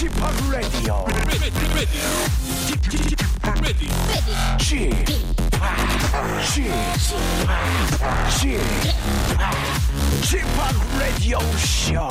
[0.00, 0.10] Chip,
[8.30, 8.62] Chip,
[10.22, 10.46] Chip,
[10.98, 12.08] Radio Show.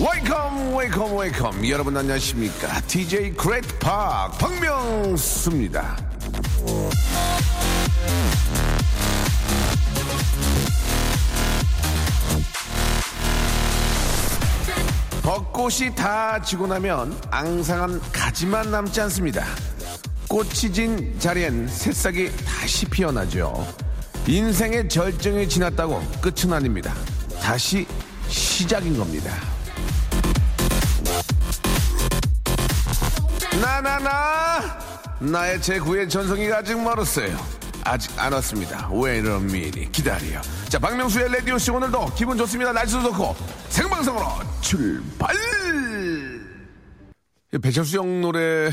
[0.00, 1.68] Welcome, welcome, welcome.
[1.68, 2.80] 여러분 안녕하십니까?
[2.86, 5.94] DJ Great Park 박명수입니다.
[15.64, 19.46] 꽃이 다 지고 나면 앙상한 가지만 남지 않습니다.
[20.28, 23.66] 꽃이 진 자리엔 새싹이 다시 피어나죠.
[24.26, 26.92] 인생의 절정이 지났다고 끝은 아닙니다.
[27.40, 27.86] 다시
[28.28, 29.32] 시작인 겁니다.
[33.58, 34.78] 나나나
[35.18, 37.63] 나의 제9의 전성기가 아직 멀었어요.
[37.84, 38.90] 아직 안 왔습니다.
[38.92, 40.40] 왜 이런 미리 기다려.
[40.68, 42.72] 자, 박명수의 라디오쇼 오늘도 기분 좋습니다.
[42.72, 43.36] 날씨도 좋고
[43.68, 44.26] 생방송으로
[44.60, 45.34] 출발!
[47.62, 48.70] 배철수 형 노래,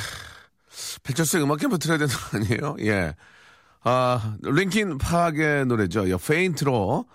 [1.04, 2.76] 배철수 의 음악 캠프 틀어야 되는 거 아니에요?
[2.80, 3.14] 예.
[3.84, 6.09] 아, 링킨 파악의 노래죠.
[6.09, 7.06] 예, 페인트로.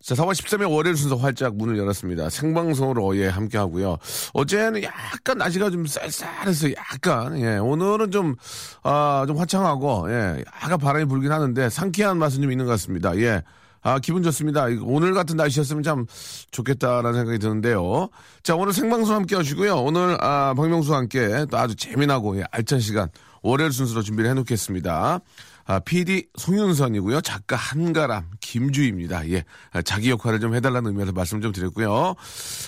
[0.00, 2.30] 자, 4월 13일 월요일 순서 활짝 문을 열었습니다.
[2.30, 3.98] 생방송으로 예, 함께 하고요.
[4.32, 8.36] 어제는 약간 날씨가 좀 쌀쌀해서 약간, 예, 오늘은 좀,
[8.84, 13.16] 아, 좀 화창하고, 예, 약간 바람이 불긴 하는데 상쾌한 맛은 좀 있는 것 같습니다.
[13.18, 13.42] 예.
[13.82, 14.66] 아, 기분 좋습니다.
[14.82, 16.06] 오늘 같은 날씨였으면 참
[16.52, 18.08] 좋겠다라는 생각이 드는데요.
[18.44, 19.76] 자, 오늘 생방송 함께 하시고요.
[19.82, 23.08] 오늘, 아, 박명수와 함께 또 아주 재미나고, 예, 알찬 시간,
[23.42, 25.20] 월요일 순서로 준비를 해 놓겠습니다.
[25.68, 27.20] 아, PD 송윤선이고요.
[27.20, 29.28] 작가 한가람 김주희입니다.
[29.28, 29.44] 예.
[29.70, 32.14] 아, 자기 역할을 좀 해달라는 의미에서 말씀 좀 드렸고요.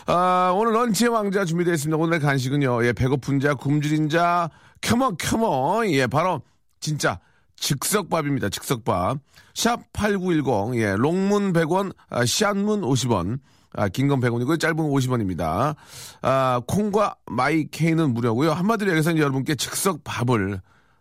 [0.04, 1.96] 아, 오늘 런치의 왕자 준비되어 있습니다.
[1.96, 2.84] 오늘의 간식은요.
[2.84, 4.50] 예, 배고픈 자, 굶주린 자,
[4.82, 5.86] 켜머, 켜머.
[5.86, 6.42] 예, 바로
[6.78, 7.20] 진짜
[7.56, 8.50] 즉석밥입니다.
[8.50, 9.18] 즉석밥.
[9.54, 10.78] 샵 8910.
[10.78, 13.38] 예, 롱문 100원, 아, 샷문 50원.
[13.72, 15.74] 아, 긴건 100원이고 짧은 건 50원입니다.
[16.20, 18.52] 아, 콩과 마이케이는 무료고요.
[18.52, 20.60] 한마디로 얘기해서 여러분께 즉석밥을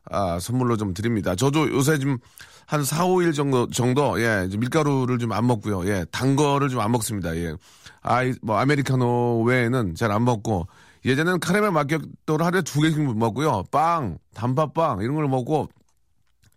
[0.10, 1.36] 아, 선물로 좀 드립니다.
[1.36, 5.88] 저도 요새 좀한 4, 5일 정도, 정도, 예, 밀가루를 좀 안 먹고요.
[5.88, 7.36] 예, 단 거를 좀 안 먹습니다.
[7.38, 7.56] 예.
[8.02, 10.68] 아이, 뭐, 아메리카노 외에는 잘 안 먹고,
[11.06, 13.64] 예전에는 카라멜 마키아토를 하루에 두 개씩 먹고요.
[13.72, 15.70] 빵, 단팥빵, 이런 걸 먹고,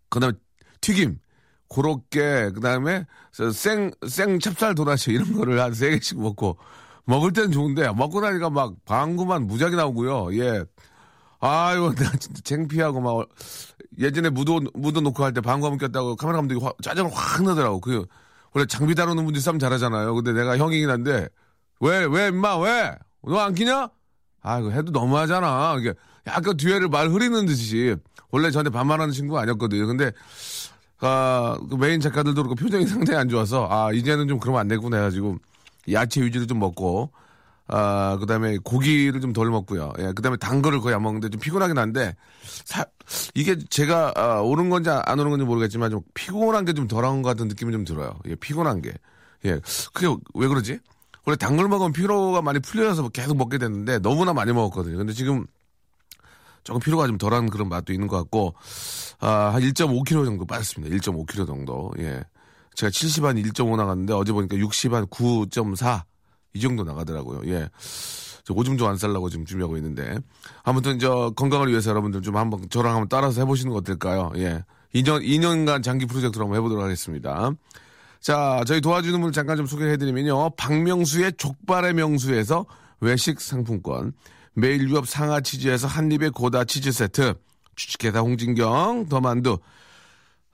[0.09, 0.35] 그 다음에
[0.81, 1.19] 튀김,
[1.69, 3.07] 고로케, 그 다음에
[3.55, 6.59] 생, 생 찹쌀 도라지 이런 거를 한 세 개씩 먹고,
[7.05, 10.35] 먹을 때는 좋은데, 먹고 나니까 막 방구만 무작위 나오고요.
[10.39, 10.65] 예.
[11.43, 13.29] 아유, 나 진짜 창피하고 막
[13.99, 17.81] 예전에 묻어 묻어 놓고 할때 방광 꼈다고 카메라 감독이 화, 짜증을 확 나더라고.
[17.81, 18.07] 그
[18.53, 20.15] 원래 장비 다루는 분들이 싸움 잘하잖아요.
[20.15, 21.29] 근데 내가 형이긴 한데
[21.81, 22.95] 왜 왜 임마 왜?
[23.27, 23.89] 너 안 끼냐?
[24.43, 25.77] 아, 이거 해도 너무하잖아.
[25.81, 25.95] 이게
[26.29, 27.97] 약간 뒤에를 말 흐리는 듯이
[28.31, 29.87] 원래 저한테 반말하는 친구가 아니었거든요.
[29.89, 30.13] 근데
[31.01, 34.99] 아, 그 메인 작가들도 그렇고 표정이 상당히 안 좋아서 아 이제는 좀 그러면 안 되구나
[34.99, 35.39] 해가지고
[35.91, 37.11] 야채 위주로 좀 먹고
[37.75, 39.93] 아, 그 다음에 고기를 좀 덜 먹고요.
[39.99, 42.15] 예, 그 다음에 단 거를 거의 안 먹는데 좀 피곤하긴 한데,
[42.65, 42.85] 사,
[43.35, 47.31] 이게 제가, 아, 오른 건지 안 오른 건지 모르겠지만 좀 피곤한 게 좀 덜한 것
[47.31, 48.19] 같은 느낌이 좀 들어요.
[48.29, 48.93] 예, 피곤한 게.
[49.47, 49.59] 예,
[49.95, 50.79] 그게 왜 그러지?
[51.25, 54.99] 원래 단 걸 먹으면 피로가 많이 풀려서 계속 먹게 되는데 너무나 많이 먹었거든요.
[54.99, 55.47] 근데 지금
[56.65, 58.55] 조금 피로가 좀 덜한 그런 맛도 있는 것 같고,
[59.21, 60.95] 아, 한 1.5kg 정도 빠졌습니다.
[60.97, 61.91] 1.5kg 정도.
[61.99, 62.23] 예.
[62.75, 66.03] 제가 70 한 1.5 나갔는데 어제 보니까 60 한 9.4.
[66.55, 67.43] 이 정도 나가더라고요.
[67.53, 67.69] 예.
[68.45, 70.19] 저 오줌 좀 안 살라고 지금 준비하고 있는데.
[70.63, 74.33] 아무튼 저 건강을 위해서 여러분들 좀 한번 저랑 한번 따라서 해보시는 거 어떨까요?
[74.37, 74.65] 예.
[74.95, 77.51] 2년, 2년간 장기 프로젝트로 한번 해보도록 하겠습니다.
[78.21, 80.51] 자, 저희 도와주는 분을 잠깐 좀 소개해 드리면요.
[80.51, 82.67] 박명수의 족발의 명수에서
[83.01, 84.13] 외식 상품권.
[84.55, 87.35] 매일 유업 상하 치즈에서 한입의 고다 치즈 세트.
[87.75, 89.59] 주식회사 홍진경, 더만두.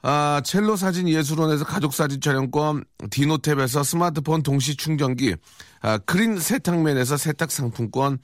[0.03, 5.35] 아, 첼로 사진 예술원에서 가족 사진 촬영권, 디노탭에서 스마트폰 동시 충전기,
[5.81, 8.19] 아, 크린 세탁맨에서 세탁 상품권,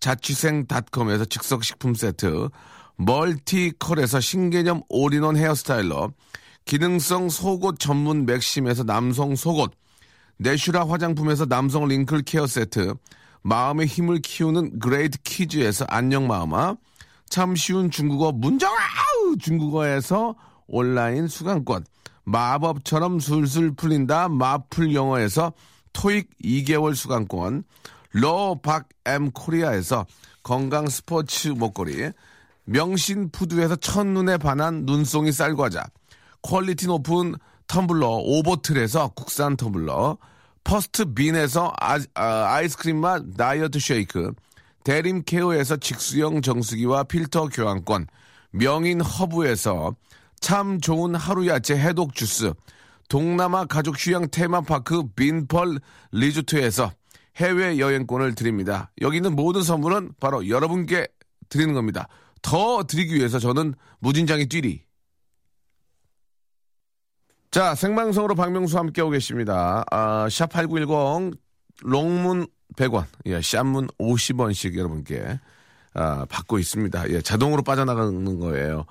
[0.00, 2.48] 자취생닷컴에서 즉석 식품 세트,
[2.96, 6.10] 멀티컬에서 신개념 all-in-one hair styler,
[6.64, 9.72] 기능성 속옷 전문 맥심에서 남성 속옷,
[10.38, 12.94] 내슈라 화장품에서 남성 wrinkle care 세트,
[13.42, 16.74] 마음의 힘을 키우는 그레이트 키즈에서 안녕 마음아,
[17.28, 18.76] 참 쉬운 중국어 문정아!
[19.38, 20.34] 중국어에서
[20.70, 21.84] 온라인 수강권,
[22.24, 24.28] 마법처럼 술술 풀린다.
[24.28, 25.52] 마풀 영어에서
[25.92, 27.64] 토익 2개월 수강권,
[28.12, 30.06] 로박엠 코리아에서
[30.42, 32.10] 건강 스포츠 목걸이,
[32.64, 35.84] 명신 푸드에서 첫눈에 반한 눈송이 쌀과자,
[36.42, 37.34] quality 높은
[37.66, 40.18] 텀블러 오버틀에서 국산 텀블러,
[40.64, 44.32] 퍼스트 빈에서 아, 이스크림 맛 다이어트 쉐이크,
[44.84, 48.06] 대림 케어에서 직수형 정수기와 필터 교환권,
[48.52, 49.94] 명인 허브에서
[50.40, 52.52] 참 좋은 하루 야채 해독 주스,
[53.08, 55.78] 동남아 가족 휴양 테마파크 빈펄
[56.12, 56.92] 리조트에서
[57.36, 58.90] 해외 여행권을 드립니다.
[59.00, 61.06] 여기 있는 모든 선물은 바로 여러분께
[61.48, 62.08] 드리는 겁니다.
[62.42, 64.82] 더 드리기 위해서 저는 무진장이 뛰리.
[67.50, 69.84] 자, 생방송으로 박명수 함께하고 계십니다.
[69.90, 71.36] 아, 샵8910
[71.82, 72.46] 롱문
[72.76, 75.40] 100원, 예, 샵문 50원씩 여러분께
[75.92, 77.10] 아, 받고 있습니다.
[77.10, 78.84] 예, 자동으로 빠져나가는 거예요.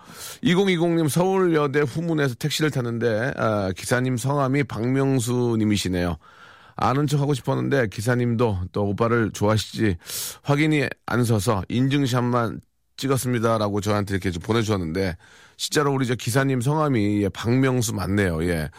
[0.44, 6.18] 2020님 서울여대 후문에서 택시를 탔는데 아, 기사님 성함이 박명수님이시네요.
[6.76, 9.98] 아는 척 하고 싶었는데 기사님도 또 오빠를 좋아하시지
[10.44, 12.62] 확인이 안 서서 인증샷만
[12.96, 15.18] 찍었습니다라고 저한테 이렇게 좀 보내주셨는데
[15.58, 18.44] 진짜로 우리 저 기사님 성함이 예, 박명수 맞네요.
[18.46, 18.70] 예.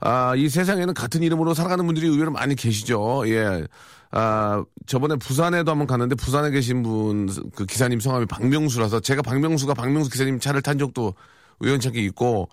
[0.00, 3.24] 아, 이 세상에는 같은 이름으로 살아가는 분들이 의외로 많이 계시죠.
[3.28, 3.64] 예.
[4.10, 10.10] 아, 저번에 부산에도 한번 갔는데 부산에 계신 분, 그 기사님 성함이 박명수라서 제가 박명수가 박명수
[10.10, 11.14] 기사님 차를 탄 적도
[11.60, 12.48] 우연찮게 있고,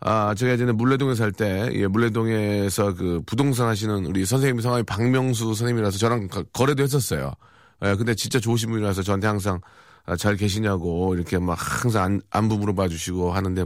[0.00, 5.44] 아, 제가 예전에 물레동에 살 때, 예, 물레동에서 그 부동산 하시는 우리 선생님 성함이 박명수
[5.54, 7.32] 선생님이라서 저랑 거, 거래도 했었어요.
[7.84, 9.60] 예, 근데 진짜 좋으신 분이라서 저한테 항상
[10.04, 13.64] 아, 잘 계시냐고 이렇게 막 항상 안, 안부 물어봐 주시고 하는데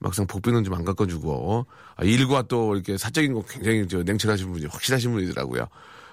[0.00, 1.66] 막상 복비는 좀 안 깎아주고
[1.96, 5.66] 아, 일과 또 이렇게 사적인 거 굉장히 저 냉철하신 분이 확실하신 분이더라고요.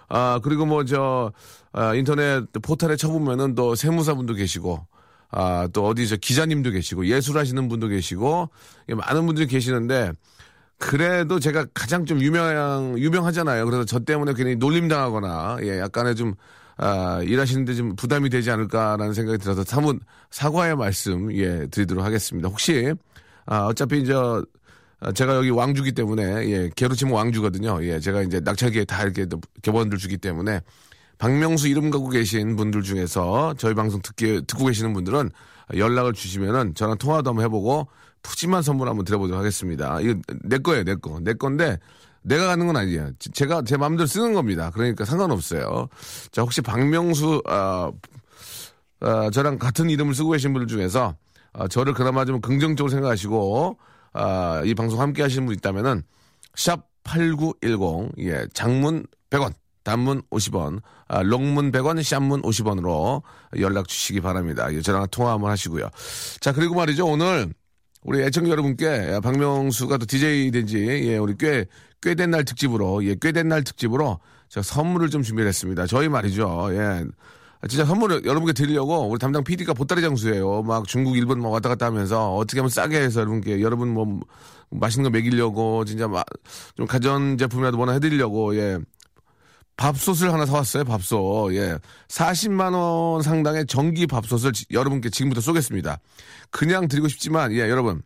[0.10, 1.32] 아 그리고 뭐 저
[1.74, 4.86] 아, 인터넷 포털에 쳐보면은 또 세무사분도 계시고
[5.32, 8.50] 아 또 어디 저 기자님도 계시고 예술하시는 분도 계시고
[8.90, 10.12] 예, 많은 분들이 계시는데
[10.78, 13.66] 그래도 제가 가장 좀 유명 유명하잖아요.
[13.66, 16.34] 그래서 저 때문에 괜히 놀림당하거나 예 약간의 좀
[16.78, 20.00] 아, 일하시는데 좀 부담이 되지 않을까라는 생각이 들어서 사뭇
[20.32, 22.50] 사과의 말씀 예 드리도록 하겠습니다.
[22.50, 22.94] 혹시
[23.46, 24.44] 아, 어차피 저 아,
[25.12, 27.84] 제가 여기 왕주기 때문에 예 개로 치면 왕주거든요.
[27.84, 29.26] 예 제가 이제 낙찰기에 다 이렇게
[29.62, 30.62] 개번들 주기 때문에
[31.18, 35.32] 박명수 이름 갖고 계신 분들 중에서 저희 방송 듣기 듣고 계시는 분들은
[35.76, 37.88] 연락을 주시면은 저랑 통화도 한번 해보고
[38.24, 40.00] 푸짐한 선물 한번 드려보도록 하겠습니다.
[40.02, 41.20] 이거 내 거예요, 내 거.
[41.22, 41.78] 내 건데
[42.22, 43.12] 내가 가는 건 아니에요.
[43.20, 44.72] 제가 제 마음대로 쓰는 겁니다.
[44.74, 45.90] 그러니까 상관없어요.
[46.32, 47.92] 자, 혹시 박명수, 아,
[49.02, 51.16] 아, 저랑 같은 이름을 쓰고 계신 분들 중에서
[51.52, 53.78] 아, 저를 그나마 좀 긍정적으로 생각하시고
[54.14, 56.04] 아, 이 방송 함께 하시는 분 있다면은
[56.56, 63.22] 샵 8910, 예, 장문 100원, 단문 50원, 아, 롱문 100원, 샵문 50원으로
[63.60, 64.74] 연락 주시기 바랍니다.
[64.74, 65.90] 예, 저랑 통화 한번 하시고요.
[66.40, 67.06] 자, 그리고 말이죠.
[67.08, 67.54] 오늘
[68.04, 71.66] 우리 애청자 여러분께 박명수가 또 DJ 된지 예, 우리 꽤
[72.02, 74.20] 꽤 된 날 특집으로 예, 꽤 된 날 특집으로
[74.50, 75.88] 제가 선물을 좀 준비를 했습니다.
[75.88, 76.68] 저희 말이죠.
[76.74, 77.06] 예.
[77.70, 80.64] 진짜 선물을 여러분께 드리려고 우리 담당 PD가 보따리 장수예요.
[80.64, 84.20] 막 중국, 일본 막 왔다 갔다 하면서 어떻게 하면 싸게 해서 여러분께 여러분 뭐
[84.70, 86.26] 맛있는 거 먹이려고 진짜 막
[86.76, 88.80] 좀 가전 제품이라도 뭐나 해드리려고 예.
[89.76, 91.56] 밥솥을 하나 사왔어요, 밥솥.
[91.56, 91.78] 예.
[92.08, 95.98] 40만원 상당의 전기 밥솥을 여러분께 지금부터 쏘겠습니다.
[96.52, 98.04] 그냥 드리고 싶지만, 예, 여러분.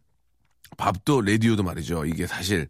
[0.78, 2.06] 밥도 라디오도 말이죠.
[2.06, 2.68] 이게 사실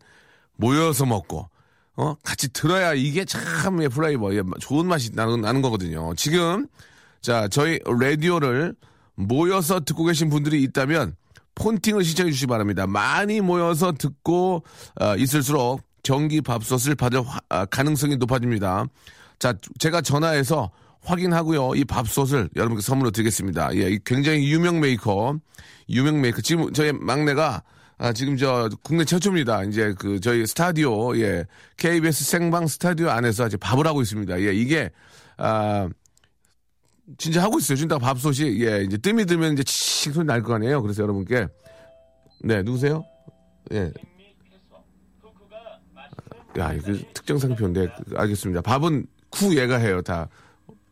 [0.55, 1.47] 모여서 먹고,
[1.97, 2.15] 어?
[2.23, 6.13] 같이 들어야 이게 참, 예, flavor, 예, 좋은 맛이 나는, 나는 거거든요.
[6.15, 6.67] 지금,
[7.21, 8.75] 자, 저희 라디오를
[9.15, 11.15] 모여서 듣고 계신 분들이 있다면,
[11.55, 12.85] 폰팅을 신청해 주시기 바랍니다.
[12.85, 14.63] 많이 모여서 듣고,
[15.01, 18.85] 어, 있을수록 전기 밥솥을 받을 화, 아, 가능성이 높아집니다.
[19.39, 20.69] 자, 제가 전화해서
[21.01, 21.73] 확인하고요.
[21.75, 23.75] 이 밥솥을 여러분께 선물로 드리겠습니다.
[23.75, 25.35] 예, 굉장히 유명 메이커,
[25.89, 26.41] 유명 메이커.
[26.41, 27.63] 지금 저희 막내가
[27.99, 29.63] 아, 지금 저 국내 최초입니다.
[29.63, 31.45] 이제 그 저희 스튜디오, 예,
[31.77, 34.39] KBS 생방 스튜디오 안에서 이제 밥을 하고 있습니다.
[34.41, 34.91] 예, 이게
[35.37, 35.89] 아
[37.17, 37.75] 진짜 하고 있어요.
[37.75, 40.81] 진짜 밥솥이 예, 이제 뜸이 들면 이제 칙 소리 날 거 아니에요.
[40.83, 41.47] 그래서 여러분께
[42.43, 43.03] 네 누구세요?
[43.73, 43.91] 예,
[46.59, 48.61] 야, 이거 특정 상표인데 알겠습니다.
[48.61, 50.01] 밥은 쿠 얘가 해요.
[50.01, 50.27] 다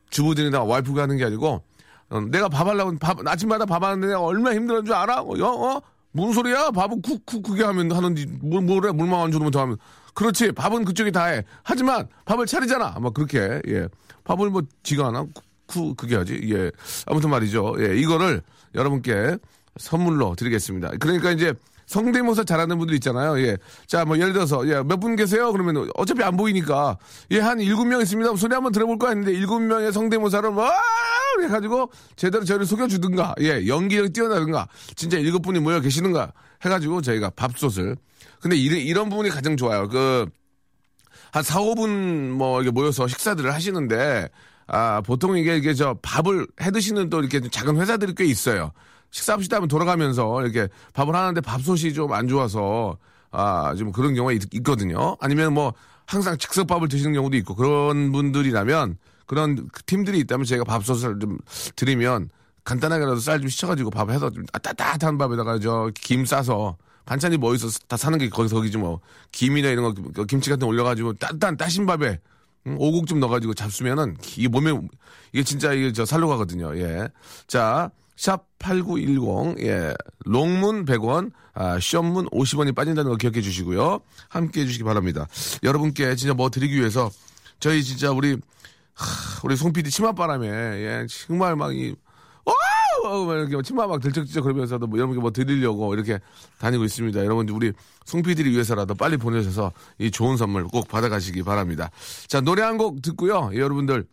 [0.10, 1.64] 주부들이나 와이프가 하는 게 아니고
[2.10, 5.22] 어, 내가 밥 하려고 밥 아침마다 밥 하는데 내가 얼마나 힘들었는 줄 알아?
[5.22, 5.82] 어, 어?
[6.16, 6.72] 무슨 소리야?
[6.72, 9.78] 밥은 쿡쿡 그게 하면 하는지 뭘 뭐래 물만 안 주면 더 하면
[10.14, 11.44] 그렇지 밥은 그쪽이 다 해.
[11.64, 12.94] 하지만 밥을 차리잖아.
[12.96, 13.88] 아마 그렇게 예
[14.24, 15.26] 밥을 뭐 지가 하나
[15.68, 16.72] 쿠 그게 하지 예
[17.06, 17.76] 아무튼 말이죠.
[17.80, 18.42] 예 이거를
[18.74, 19.38] 여러분께
[19.78, 20.92] 선물로 드리겠습니다.
[21.00, 21.54] 그러니까 이제
[21.88, 23.40] 성대모사 잘하는 분들 있잖아요.
[23.42, 23.58] 예.
[23.86, 25.52] 자, 뭐, 예를 들어서, 예, 몇 분 계세요?
[25.52, 26.98] 그러면 어차피 안 보이니까,
[27.30, 28.36] 예, 한 일곱 명 있습니다.
[28.38, 30.74] 소리 한번 들어볼까 했는데, 일곱 명의 성대모사를 막,
[31.44, 36.32] 해가지고, 제대로 저를 속여주든가, 예, 연기력이 뛰어나든가, 진짜 일곱 분이 모여 계시는가,
[36.64, 37.96] 해가지고 저희가 밥솥을.
[38.40, 39.88] 근데 이런, 이런 부분이 가장 좋아요.
[39.90, 40.26] 그,
[41.32, 44.30] 한 4, 5분 뭐, 이렇게 모여서 식사들을 하시는데,
[44.68, 48.72] 아, 보통 이게, 이게 저 밥을 해 드시는 또 이렇게 작은 회사들이 꽤 있어요.
[49.12, 52.98] 식사합시다 하면 돌아가면서 이렇게 밥을 하는데 밥솥이 좀 안 좋아서
[53.32, 55.74] 아, 좀 그런 경우가 있, 거든요 아니면 뭐
[56.06, 61.38] 항상 즉석밥을 드시는 경우도 있고 그런 분들이라면 그런 팀들이 있다면 제가 밥솥을 좀
[61.76, 62.30] 드리면
[62.64, 67.68] 간단하게라도 쌀 좀 씻어가지고 밥 해서 좀 따뜻한 밥에다가 저 김 싸서 반찬이 뭐 있어
[67.88, 69.00] 다 사는 게 거기서 거기지 뭐
[69.32, 72.20] 김이나 이런 거 김치 같은 거 올려가지고 따뜻한 따신 밥에
[72.68, 74.72] 음, 오곡 좀 넣어가지고 잡수면은 이게 몸에
[75.32, 76.76] 이게 진짜 이게 저 살로 가거든요.
[76.80, 77.08] 예.
[77.48, 79.94] 자, 샵 8910, 예.
[80.26, 84.00] 롱문 100원, 아, 시험문 50원이 빠진다는 거 기억해 주시고요.
[84.30, 85.28] 함께 해 주시기 바랍니다.
[85.62, 87.12] 여러분께 진짜 뭐 드리기 위해서
[87.60, 88.38] 저희 진짜 우리,
[88.96, 91.08] 하, 우리 송 PD 치맛바람에, 예.
[91.28, 91.96] 정말 막 이,
[93.06, 96.20] 어, 이렇게 치마 막 들쩍들쩍 그러면서도 뭐 여러분께 뭐 드리려고 이렇게
[96.60, 97.24] 다니고 있습니다.
[97.24, 97.72] 여러분 우리
[98.06, 101.92] 송 PD를 위해서라도 빨리 보내셔서 이 좋은 선물 꼭 받아가시기 바랍니다.
[102.28, 103.52] 자 노래 한 곡 듣고요.
[103.54, 104.08] 예, 여러분들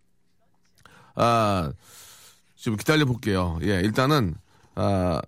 [1.14, 1.72] 아
[2.56, 3.58] 좀 기다려 볼게요.
[3.62, 4.36] 예 일단은
[4.74, 5.20] 아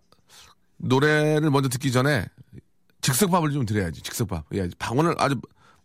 [0.76, 2.26] 노래를 먼저 듣기 전에
[3.00, 4.44] 즉석밥을 좀 드려야지 즉석밥.
[4.54, 5.40] 예 오늘 아주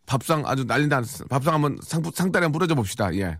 [0.05, 3.13] 밥상 아주 난리 난 밥상 한번 상, 상다리 한번 뿌려줘 봅시다.
[3.15, 3.39] 예.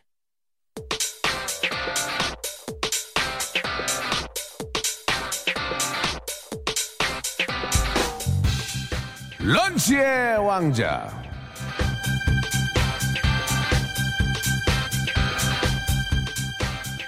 [9.51, 11.11] 런치의 왕자.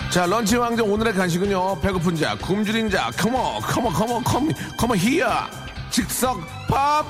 [0.10, 1.80] 자, 런치 왕자 오늘의 간식은요.
[1.80, 5.48] 배고픈 자, 굶주린 자, 컴온, 컴온, 컴온, 컴온, 컴온 히어.
[5.90, 7.06] 즉석 밥.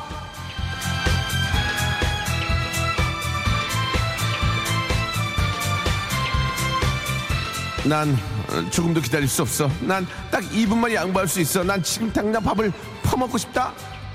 [7.86, 8.16] 난
[8.50, 9.70] 어, 조금도 기다릴 수 없어.
[9.82, 11.64] 난 딱 2분만 양보할 수 있어.
[11.64, 12.72] 난 지금 당장 밥을
[13.04, 13.74] 퍼먹고 싶다.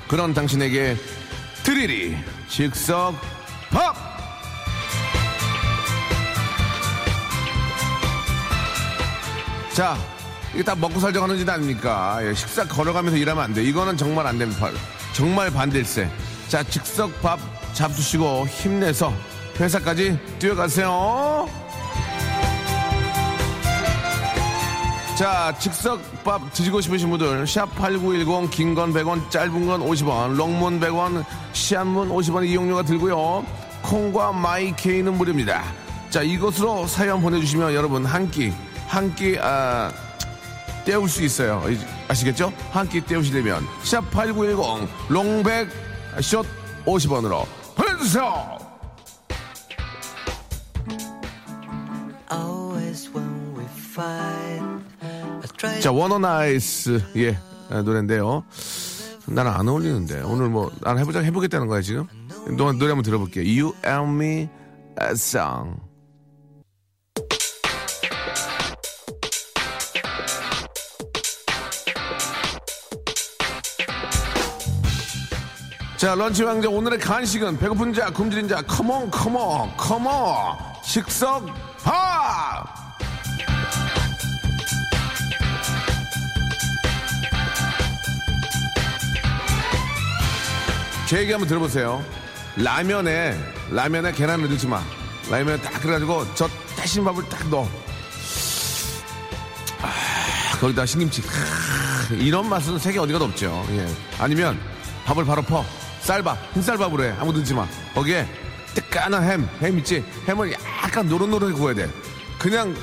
[0.09, 0.97] 그런 당신에게
[1.63, 2.17] 드리리
[2.49, 3.15] 즉석
[3.71, 3.95] 밥.
[9.75, 9.97] 자,
[10.55, 12.19] 이게 다 먹고 살자고 하는 짓 아닙니까?
[12.23, 13.63] 예, 식사 걸어가면서 일하면 안 돼.
[13.63, 14.71] 이거는 정말 안 됩니다.
[15.13, 16.11] 정말 반댈세.
[16.49, 17.39] 자, 즉석 밥
[17.75, 19.13] 잡수시고 힘내서
[19.61, 21.68] 회사까지 뛰어가세요.
[25.19, 32.11] 자, 즉석밥 드시고 싶으신 분들 샵8910 긴 건 100원, 짧은 건 50원, 롱문 100원, 시한문
[32.11, 33.45] 50원 이용료가 들고요.
[33.83, 35.65] 콩과 마이케이는 무료입니다.
[36.11, 38.53] 자, 이것으로 사연 보내주시면 여러분 한 끼,
[38.87, 39.91] 한 끼, 아,
[40.85, 41.65] 때울 수 있어요.
[41.69, 42.53] 이- 아시겠죠?
[42.71, 45.69] 한 끼 때우시려면 샵8910 롱백
[46.21, 46.47] 숏
[46.87, 47.45] 50원으로
[47.75, 48.57] 보내주세요.
[55.81, 57.37] 자, Wannadies 예
[57.69, 58.45] 아, 노래인데요.
[59.27, 62.07] 나는 안 어울리는데 오늘 뭐 나는 해보자 해보겠다는 거야 지금.
[62.57, 63.45] 노, 노래 한번 들어볼게요.
[63.45, 65.81] You and Me Song.
[75.97, 80.57] 자, 런치 왕자 오늘의 간식은 배고픈 자, 굶주린 자, come on, come on, come on,
[80.85, 81.47] 식석
[81.83, 82.78] 밥!
[91.09, 92.05] 제 얘기 한번 들어보세요.
[92.57, 93.35] 라면에,
[93.71, 94.83] 라면에 계란을 넣지 마.
[95.31, 96.47] 라면에 딱 그래가지고 저
[96.77, 97.67] 다신 밥을 딱 넣어.
[99.81, 101.23] 아, 거기다 신김치.
[101.23, 103.67] 크, 이런 맛은 세계 어디가도 없죠.
[103.71, 103.89] 예.
[104.19, 104.61] 아니면
[105.07, 105.65] 밥을 바로 퍼.
[106.03, 107.15] 쌀밥, 흰쌀밥으로 해.
[107.19, 107.67] 아무 넣지 마.
[107.95, 108.29] 거기에
[108.75, 110.05] 뜨끈한 햄, 햄 있지?
[110.29, 111.91] 햄을 약간 노릇노릇하게 구워야 돼.
[112.39, 112.77] 그냥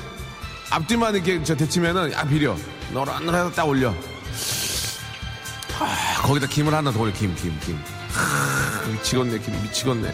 [0.70, 2.56] 앞뒤만 이렇게 저 데치면은 야 비려.
[2.90, 3.94] 노릇노릇해서 딱 올려.
[5.78, 7.12] 아, 거기다 김을 하나 더 올려.
[7.12, 7.95] 김, 김, 김.
[8.16, 10.12] 하, 미치겠네, 김, 미치겠네.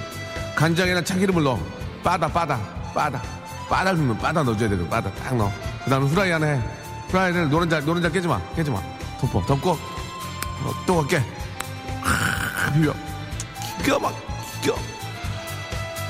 [0.54, 1.58] 간장이나 참기름을 넣어.
[2.02, 2.58] 빠다, 빠다,
[2.94, 3.22] 빠다.
[3.68, 4.88] 빠다 넣으면 빠다 넣어줘야 돼.
[4.88, 5.50] 빠다 딱 넣어.
[5.84, 6.60] 그 다음에 후라이 하나 해.
[7.08, 8.40] 후라이를 노른자, 노른자 깨지 마.
[8.54, 8.80] 깨지 마.
[9.20, 9.70] 덮어, 덮고.
[9.72, 11.18] 어, 또 깨.
[12.02, 12.92] 하, 비벼.
[13.82, 14.14] 기가 막,
[14.62, 14.74] 기가.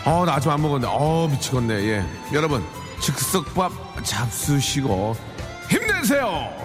[0.05, 0.89] 어, 나 아침 안 먹었는데.
[0.91, 1.75] 어, 미치겠네.
[1.75, 2.07] 예.
[2.33, 2.65] 여러분,
[3.01, 3.73] 즉석밥
[4.05, 5.17] 잡수시고
[5.69, 6.62] 힘내세요!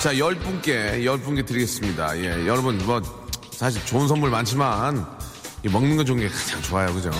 [0.00, 2.16] 자, 열 분께, 열 분께 드리겠습니다.
[2.18, 3.00] 예, 여러분, 뭐,
[3.50, 5.04] 사실 좋은 선물 많지만,
[5.64, 6.92] 이 먹는 거 좋은 게 가장 좋아요.
[6.94, 7.10] 그죠?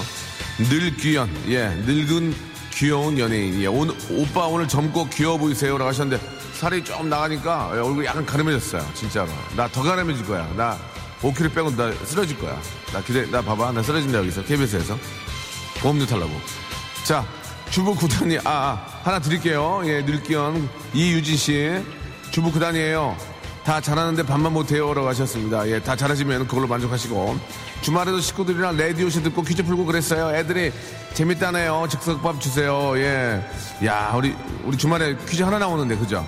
[0.70, 2.34] 늘 귀연, 예, 늙은
[2.72, 3.60] 귀여운 연예인.
[3.60, 5.76] 예, 오늘, 오빠 오늘 젊고 귀여워 보이세요.
[5.76, 8.84] 라고 하셨는데, 살이 좀 나가니까 예, 얼굴이 약간 가름해졌어요.
[8.94, 9.28] 진짜로.
[9.56, 10.48] 나 더 가름해질 거야.
[10.56, 10.78] 나
[11.20, 12.60] 5kg 빼고 나 쓰러질 거야.
[12.92, 13.72] 나 기대, 나 봐봐.
[13.72, 14.44] 나 쓰러진다, 여기서.
[14.44, 14.96] KBS에서.
[15.80, 16.30] 보험료 탈라고.
[17.02, 17.26] 자,
[17.70, 19.82] 주부 구단이, 아, 아, 하나 드릴게요.
[19.84, 21.82] 예, 늙기연 이유진 씨.
[22.30, 23.16] 주부 구단이에요.
[23.64, 24.94] 다 잘하는데 반만 못해요.
[24.94, 25.68] 라고 하셨습니다.
[25.68, 27.36] 예, 다 잘하시면 그걸로 만족하시고.
[27.82, 30.34] 주말에도 식구들이랑 레디오쇼 듣고 퀴즈 풀고 그랬어요.
[30.34, 30.72] 애들이
[31.14, 31.86] 재밌다네요.
[31.90, 32.96] 즉석밥 주세요.
[32.96, 33.42] 예.
[33.84, 36.26] 야, 우리, 우리 주말에 퀴즈 하나 나오는데, 그죠?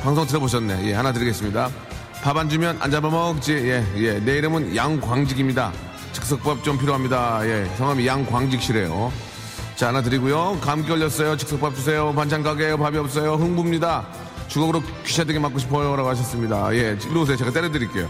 [0.00, 0.84] 방송 들어보셨네.
[0.88, 1.68] 예, 하나 드리겠습니다.
[2.22, 3.52] 밥 안 주면 안 잡아먹지.
[3.54, 4.20] 예, 예.
[4.20, 5.72] 내 이름은 양광직입니다.
[6.12, 7.40] 즉석밥 좀 필요합니다.
[7.44, 9.12] 예, 성함이 양광직 씨래요.
[9.74, 10.58] 자, 하나 드리고요.
[10.60, 11.36] 감기 걸렸어요.
[11.36, 12.12] 즉석밥 주세요.
[12.14, 13.34] 반찬 가게에 밥이 없어요.
[13.34, 14.06] 흥부입니다.
[14.48, 15.94] 주걱으로 귀샤되게 맞고 싶어요.
[15.96, 16.74] 라고 하셨습니다.
[16.74, 17.36] 예, 일로 오세요.
[17.36, 18.08] 제가 때려드릴게요.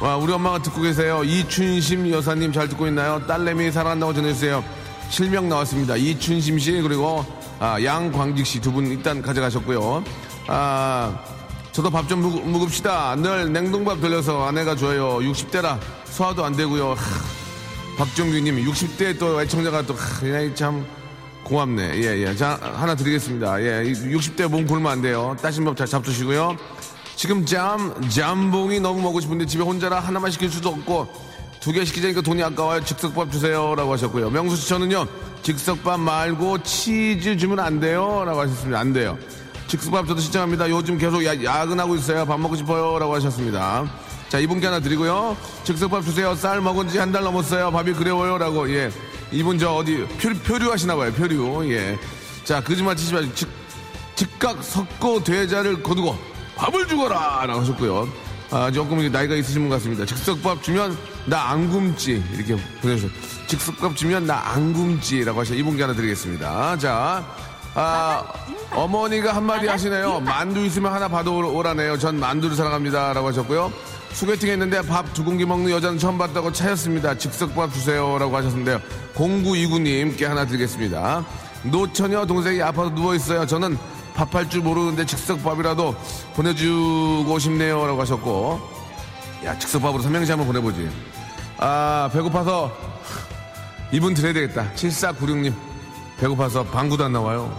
[0.00, 1.22] 와, 우리 엄마가 듣고 계세요.
[1.24, 3.24] 이춘심 여사님 잘 듣고 있나요?
[3.26, 4.62] 딸내미 사랑한다고 전해주세요.
[5.08, 5.96] 실명 나왔습니다.
[5.96, 7.24] 이춘심 씨, 그리고,
[7.60, 10.04] 아, 양광직 씨 두 분 일단 가져가셨고요.
[10.48, 11.18] 아,
[11.72, 13.16] 저도 밥 좀 묵읍시다.
[13.16, 15.18] 늘 냉동밥 돌려서 아내가 줘요.
[15.20, 16.90] 60대라 소화도 안 되고요.
[16.92, 16.96] 하,
[17.98, 20.86] 박정규님 60대 또 애청자가 또 하, 그냥 참
[21.50, 22.02] 고맙네.
[22.02, 22.34] 예, 예.
[22.34, 23.62] 자, 하나 드리겠습니다.
[23.62, 25.36] 예, 60대 몸 굶으면 안 돼요.
[25.40, 26.56] 따신 밥 잘 잡수시고요.
[27.14, 31.06] 지금 짬, 짬봉이 너무 먹고 싶은데 집에 혼자라 하나만 시킬 수도 없고
[31.60, 32.82] 두 개 시키자니까 돈이 아까워요.
[32.84, 33.74] 즉석밥 주세요.
[33.76, 34.30] 라고 하셨고요.
[34.30, 35.06] 명수 씨 저는요,
[35.42, 38.24] 즉석밥 말고 치즈 주면 안 돼요.
[38.26, 38.80] 라고 하셨습니다.
[38.80, 39.16] 안 돼요.
[39.68, 40.68] 즉석밥 저도 신청합니다.
[40.68, 42.26] 요즘 계속 야, 야근하고 있어요.
[42.26, 42.98] 밥 먹고 싶어요.
[42.98, 43.84] 라고 하셨습니다.
[44.28, 45.36] 자, 이분께 하나 드리고요.
[45.64, 46.34] 즉석밥 주세요.
[46.34, 47.70] 쌀 먹은 지 한 달 넘었어요.
[47.70, 48.36] 밥이 그래워요.
[48.38, 48.90] 라고, 예.
[49.32, 51.12] 이분 저 어디 표, 표류 하시나 봐요.
[51.12, 51.70] 표류.
[51.72, 51.98] 예.
[52.44, 53.48] 자, 거짓말 치지 마시고 즉,
[54.14, 56.16] 즉각 석고 대자를 거두고
[56.56, 57.44] 밥을 주거라!
[57.46, 58.08] 라고 하셨고요.
[58.50, 60.06] 아, 조금 나이가 있으신 분 같습니다.
[60.06, 62.22] 즉석밥 주면 나 안 굶지.
[62.32, 63.10] 이렇게 보내주셨
[63.48, 65.24] 즉석밥 주면 나 안 굶지.
[65.24, 65.54] 라고 하셔.
[65.54, 66.78] 이분께 하나 드리겠습니다.
[66.78, 67.26] 자,
[67.74, 68.24] 아,
[68.70, 70.20] 어머니가 한마디 하시네요.
[70.20, 71.98] 만두 있으면 하나 받아오라네요.
[71.98, 73.12] 전 만두를 사랑합니다.
[73.12, 73.72] 라고 하셨고요.
[74.16, 77.18] 소개팅 했는데 밥 두 공기 먹는 여자는 처음 봤다고 차였습니다.
[77.18, 78.16] 즉석밥 주세요.
[78.18, 78.80] 라고 하셨는데요.
[79.14, 81.22] 0929님께 하나 드리겠습니다.
[81.64, 83.44] 노처녀 동생이 아파서 누워있어요.
[83.46, 83.76] 저는
[84.14, 85.94] 밥할 줄 모르는데 즉석밥이라도
[86.34, 87.86] 보내주고 싶네요.
[87.86, 88.60] 라고 하셨고.
[89.44, 90.90] 야, 즉석밥으로 삼명시 한번 보내보지.
[91.58, 92.72] 아, 배고파서
[93.92, 94.72] 이분 드려야 되겠다.
[94.74, 95.52] 7496님.
[96.18, 97.54] 배고파서 방구도 안 나와요.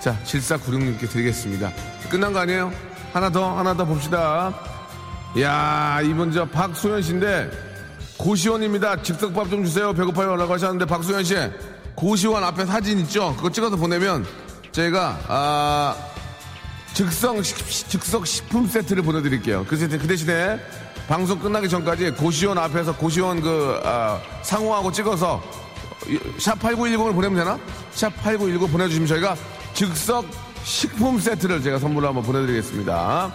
[0.00, 1.72] 자, 7496님께 드리겠습니다.
[2.08, 2.72] 끝난 거 아니에요?
[3.12, 4.54] 하나 더, 하나 더 봅시다.
[5.38, 7.50] 야 이분 저 박소연 씨인데
[8.16, 9.02] 고시원입니다.
[9.02, 9.92] 즉석밥 좀 주세요.
[9.92, 10.34] 배고파요.
[10.36, 11.36] 라고 하셨는데 박소연 씨
[11.94, 13.34] 고시원 앞에 사진 있죠?
[13.36, 14.26] 그거 찍어서 보내면
[14.72, 15.96] 저희가 아
[16.94, 19.64] 즉석 즉석 식품 세트를 보내드릴게요.
[19.68, 20.58] 그, 그 대신에
[21.08, 25.42] 방송 끝나기 전까지 고시원 앞에서 고시원 그 아, 상호하고 찍어서
[26.38, 27.58] 샵 8910을 보내면 되나?
[27.92, 29.36] 샵 8910 보내주시면 저희가
[29.74, 30.26] 즉석
[30.64, 33.32] 식품 세트를 제가 선물로 한번 보내드리겠습니다.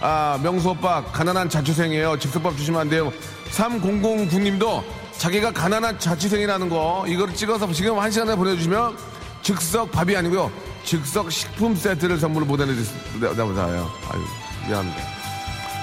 [0.00, 2.18] 아, 명수 오빠, 가난한 자취생이에요.
[2.18, 3.12] 즉석밥 주시면 안 돼요.
[3.50, 4.82] 3009님도
[5.18, 8.96] 자기가 가난한 자취생이라는 거, 이거를 찍어서 지금 한 시간에 보내주시면
[9.42, 10.50] 즉석 밥이 아니고요.
[10.84, 13.28] 즉석 식품 세트를 선물로 보내드리겠습니다.
[13.28, 13.86] 아유,
[14.68, 15.02] 미안합니다.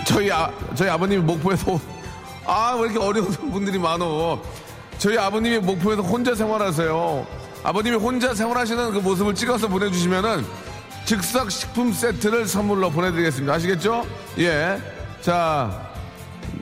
[0.07, 1.79] 저희, 아, 저희 아버님이 목포에서,
[2.45, 4.39] 아, 왜 이렇게 어려운 분들이 많어.
[4.97, 7.27] 저희 아버님이 목포에서 혼자 생활하세요.
[7.63, 10.45] 아버님이 혼자 생활하시는 그 모습을 찍어서 보내주시면은
[11.05, 13.53] 즉석 식품 세트를 선물로 보내드리겠습니다.
[13.53, 14.05] 아시겠죠?
[14.39, 14.81] 예.
[15.21, 15.87] 자,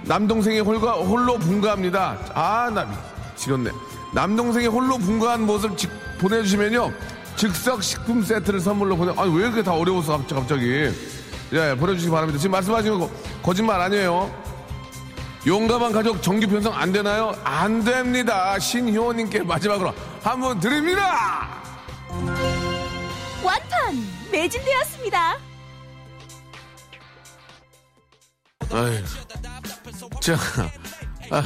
[0.03, 2.17] 남동생이 홀가, 홀로 분가합니다.
[2.33, 2.85] 아, 나
[3.31, 3.71] 미치겠네.
[4.13, 6.91] 남동생이 홀로 분가한 모습 직, 보내주시면요.
[7.35, 10.91] 즉석 식품 세트를 선물로 보내, 아니, 왜 이렇게 다 어려워서 갑자기.
[11.53, 12.37] 예, 보내주시기 바랍니다.
[12.39, 13.09] 지금 말씀하신 거
[13.41, 14.29] 거짓말 아니에요.
[15.45, 17.33] 용감한 가족 정기 편성 안 되나요?
[17.43, 18.57] 안 됩니다.
[18.59, 21.61] 신효님께 마지막으로 한 번 드립니다!
[23.43, 25.37] 완판 매진되었습니다.
[28.71, 29.03] 아이,
[30.19, 30.35] 자,
[31.29, 31.43] 아,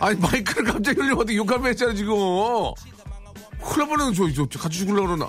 [0.00, 2.14] 아니 마이크를 갑자기 흘리면 어떻게 욕하면 했잖아 지금.
[3.60, 5.28] 콜라보는 저, 저 같이 죽으려고 그러나.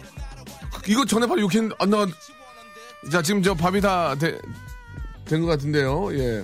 [0.87, 2.05] 이거 전에 바로 욕했는데 안 나가.
[3.09, 6.13] 자 지금 저 밥이 다 된 것 같은데요.
[6.17, 6.43] 예.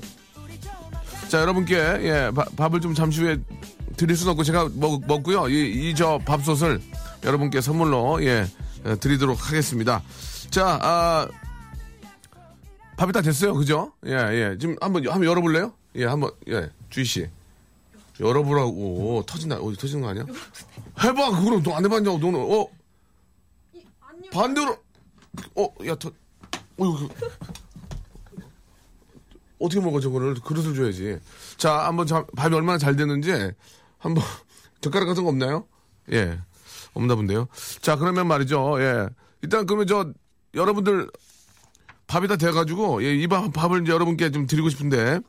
[1.28, 3.38] 자 여러분께 예 바, 밥을 좀 잠시 후에
[3.98, 5.50] 드릴 수는 없고 제가 먹, 먹고요.
[5.50, 6.82] 이 저 밥솥을
[7.24, 8.48] 여러분께 선물로 예
[9.00, 10.02] 드리도록 하겠습니다.
[10.50, 11.28] 자, 아,
[12.98, 13.54] 밥이 다 됐어요.
[13.54, 13.94] 그죠?
[14.06, 14.58] 예, 예.
[14.60, 15.74] 지금 한번, 한번 열어볼래요?
[15.96, 16.70] 예, 한번, 예.
[16.90, 17.30] 주희씨.
[18.20, 19.24] 열어보라고.
[19.26, 19.58] 터진다.
[19.58, 20.26] 어디 터지는 거 아니야?
[21.04, 21.32] 해봐.
[21.32, 22.40] 그거는 너안 해봤냐고, 너는.
[22.40, 22.68] 어?
[24.32, 24.78] 반대로.
[25.56, 27.10] 어, 야, 터, 어, 이거.
[29.60, 30.36] 어떻게 먹어, 저거를.
[30.36, 31.20] 그릇을 줘야지.
[31.58, 33.32] 자, 한번 자, 밥이 얼마나 잘 됐는지
[33.98, 34.24] 한번
[34.82, 35.66] 젓가락 같은 거 없나요?
[36.12, 36.40] 예.
[36.94, 37.48] 없나 본데요.
[37.82, 38.82] 자, 그러면 말이죠.
[38.82, 39.08] 예.
[39.42, 40.12] 일단 그러면 저
[40.54, 41.10] 여러분들
[42.08, 45.20] 밥이 다 돼가지고 예, 이 밥, 밥을 이제 여러분께 좀 드리고 싶은데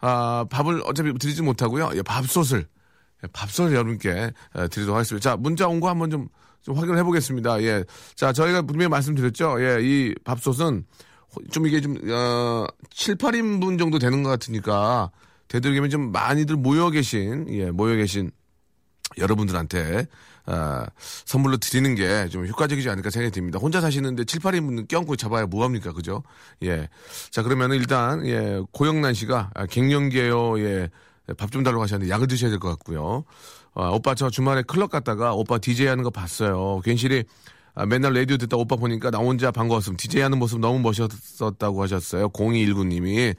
[0.00, 1.90] 아 밥을 어차피 드리지 못하고요.
[1.94, 2.66] 예, 밥솥을
[3.22, 5.30] 예, 밥솥을 여러분께 예, 드리도록 하겠습니다.
[5.30, 6.28] 자 문자 온 거 한번 좀,
[6.62, 7.62] 좀 확인을 해보겠습니다.
[7.62, 7.84] 예,
[8.16, 9.62] 자 저희가 분명히 말씀드렸죠.
[9.62, 10.84] 예, 이 밥솥은
[11.52, 15.10] 좀 이게 좀 어, 7, 8인분 정도 되는 것 같으니까
[15.48, 18.32] 되도록이면 좀 많이들 모여 계신, 예, 모여 계신
[19.18, 20.06] 여러분들한테
[20.46, 20.86] 아,
[21.24, 23.58] 선물로 드리는 게 좀 효과적이지 않을까 생각이 듭니다.
[23.60, 25.92] 혼자 사시는데 7, 8인 분 껴안고 잡아야 뭐합니까?
[25.92, 26.22] 그죠?
[26.62, 26.88] 예.
[27.30, 30.58] 자, 그러면은 일단, 예, 고영란 씨가 아, 갱년기에요.
[30.60, 30.88] 예.
[31.38, 33.24] 밥 좀 달라고 하셨는데 약을 드셔야 될 것 같고요.
[33.74, 36.80] 아, 오빠 저 주말에 클럽 갔다가 오빠 DJ 하는 거 봤어요.
[36.84, 37.24] 괜시리
[37.74, 39.96] 아, 맨날 라디오 듣다 오빠 보니까 나 혼자 반가웠음.
[39.96, 42.28] DJ 하는 모습 너무 멋있었다고 하셨어요.
[42.30, 43.34] 0219님이.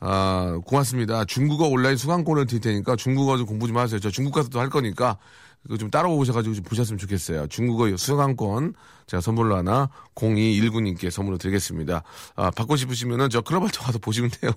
[0.00, 1.24] 아, 고맙습니다.
[1.26, 4.00] 중국어 온라인 수강권을 드릴 테니까 중국어 좀 공부 좀 하세요.
[4.00, 5.18] 저 중국 가서도 할 거니까
[5.62, 7.46] 그거 좀 따라오셔가지고 좀 보셨으면 좋겠어요.
[7.48, 8.74] 중국어 수강권
[9.06, 12.02] 제가 선물로 하나 0219님께 선물로 드리겠습니다.
[12.34, 14.52] 아, 받고 싶으시면은 저 클럽 할때 와서 보시면 돼요.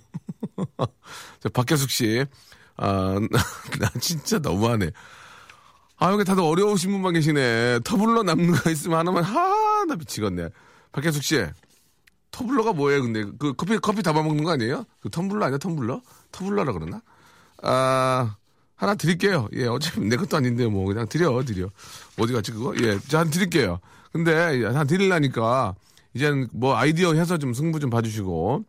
[1.41, 2.25] 저 박혜숙 씨.
[2.77, 3.19] 아,
[3.79, 4.91] 나 진짜 너무하네.
[5.97, 7.79] 아, 여기 다들 어려우신 분만 계시네.
[7.84, 10.49] 터블러 남는 거 있으면 하나만, 하, 나 미치겠네.
[10.91, 11.45] 박혜숙 씨.
[12.33, 13.23] 터블러가 뭐예요, 근데?
[13.37, 14.85] 그 커피, 커피 담아먹는 거 아니에요?
[14.99, 16.01] 그 텀블러 아니야, 텀블러?
[16.31, 17.01] 터블러라 그러나?
[17.61, 18.35] 아,
[18.75, 19.47] 하나 드릴게요.
[19.53, 21.69] 예, 어차피 내 것도 아닌데, 뭐, 그냥 드려, 드려.
[22.19, 22.73] 어디 갔지, 그거?
[22.81, 23.79] 예, 저한 드릴게요.
[24.11, 25.75] 근데, 한 드리려니까,
[26.15, 28.65] 이제는 뭐 아이디어 해서 좀 승부 좀 봐주시고,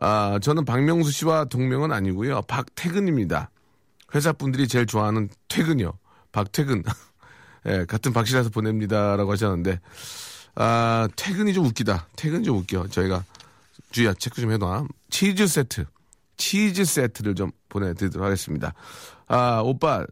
[0.00, 2.42] 아, 저는 박명수 씨와 동명은 아니고요.
[2.42, 3.50] 박태근입니다.
[4.14, 5.98] 회사 분들이 제일 좋아하는 퇴근이요.
[6.32, 6.82] 박퇴근.
[7.66, 9.80] 예, 같은 박씨라서 보냅니다라고 하셨는데,
[10.56, 12.08] 아, 퇴근이 좀 웃기다.
[12.16, 12.88] 퇴근이 좀 웃겨.
[12.88, 13.24] 저희가
[13.90, 14.86] 주희야 체크 좀 해놔.
[15.10, 15.84] 치즈 세트.
[16.36, 18.74] 치즈 세트를 좀 보내드리도록 하겠습니다.
[19.26, 20.04] 아, 오빠,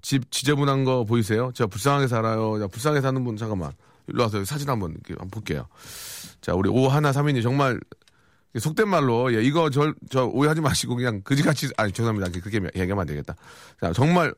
[0.00, 1.52] 집 지저분한 거 보이세요?
[1.54, 2.58] 제가 불쌍하게 살아요.
[2.58, 3.72] 자, 불쌍하게 사는 분, 잠깐만.
[4.08, 5.66] 일로 와서 사진 한번, 한번 볼게요.
[6.40, 7.78] 자, 우리 오하나 삼인이 정말
[8.58, 12.30] 속된 말로, 예, 이거 저, 저 오해하지 마시고 그냥 그지같이, 아니, 죄송합니다.
[12.40, 13.34] 그렇게 얘기하면 안 되겠다.
[13.80, 14.34] 자, 정말,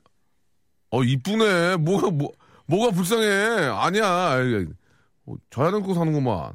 [0.90, 1.76] 어, 이쁘네.
[1.76, 2.30] 뭐가, 뭐,
[2.66, 3.26] 뭐가 불쌍해.
[3.72, 4.36] 아니야.
[5.26, 6.52] 어, 저야놓고 사는구만.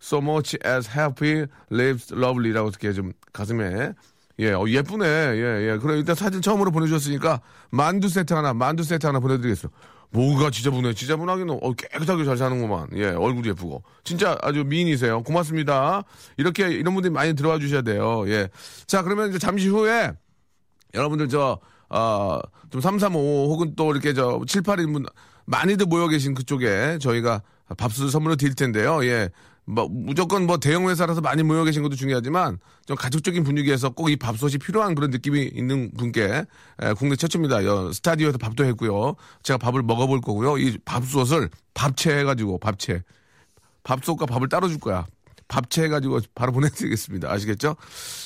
[0.00, 3.92] So much as happy lives lovely라고 이렇게 좀 가슴에
[4.38, 5.06] 예, 어, 예쁘네.
[5.06, 5.78] 예, 예.
[5.78, 9.78] 그래, 일단 사진 처음으로 보내주셨으니까, 만두 세트 하나, 만두 세트 하나 보내드리겠습니다.
[10.10, 10.94] 뭐가 지저분해.
[10.94, 12.88] 지저분하기는, 어, 깨끗하게 잘 사는구만.
[12.94, 13.82] 예, 얼굴이 예쁘고.
[14.04, 15.22] 진짜 아주 미인이세요.
[15.22, 16.04] 고맙습니다.
[16.38, 18.24] 이렇게, 이런 분들이 많이 들어와 주셔야 돼요.
[18.28, 18.48] 예.
[18.86, 20.12] 자, 그러면 이제 잠시 후에,
[20.94, 23.14] 여러분들 저, 어, 좀335
[23.48, 25.06] 혹은 또 이렇게 저 7, 8인분
[25.44, 27.42] 많이들 모여 계신 그쪽에 저희가
[27.76, 29.04] 밥술 선물을 드릴 텐데요.
[29.04, 29.30] 예.
[29.64, 34.16] 뭐 무조건 뭐 대형 회사라서 많이 모여 계신 것도 중요하지만 좀 가족적인 분위기에서 꼭 이
[34.16, 36.44] 밥솥이 필요한 그런 느낌이 있는 분께
[36.80, 37.64] 에, 국내 최초입니다.
[37.64, 39.14] 여, 스타디오에서 밥도 했고요.
[39.44, 40.58] 제가 밥을 먹어볼 거고요.
[40.58, 43.02] 이 밥솥을 밥채 해가지고 밥채
[43.84, 45.06] 밥솥과 밥을 따로 줄 거야.
[45.48, 47.30] 밥채 해가지고 바로 보내드리겠습니다.
[47.30, 47.76] 아시겠죠?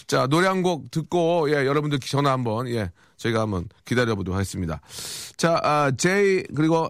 [0.07, 4.81] 자 노래 한 곡 듣고 예 여러분들 전화 한번 예 저희가 한번 기다려보도록 하겠습니다.
[5.37, 6.89] 자 아, J 그리고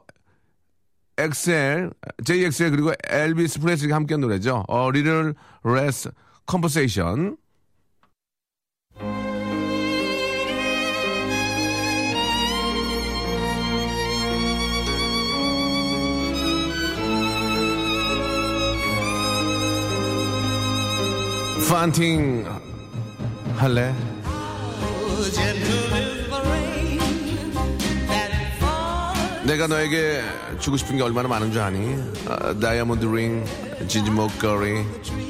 [1.18, 1.90] XL,
[2.24, 4.64] JXL 그리고 엘비스 프레슬리가 함께한 노래죠.
[4.70, 5.32] A Little
[5.64, 6.10] Less
[6.48, 7.36] Conversation.
[21.68, 22.44] 판팅
[23.56, 23.92] 할래?
[29.46, 30.22] 내가 너에게
[30.58, 31.94] 주고 싶은 게 얼마나 많은 줄 아니?
[32.28, 33.44] 아, 다이아몬드 링,
[33.86, 34.84] 진지 목걸이,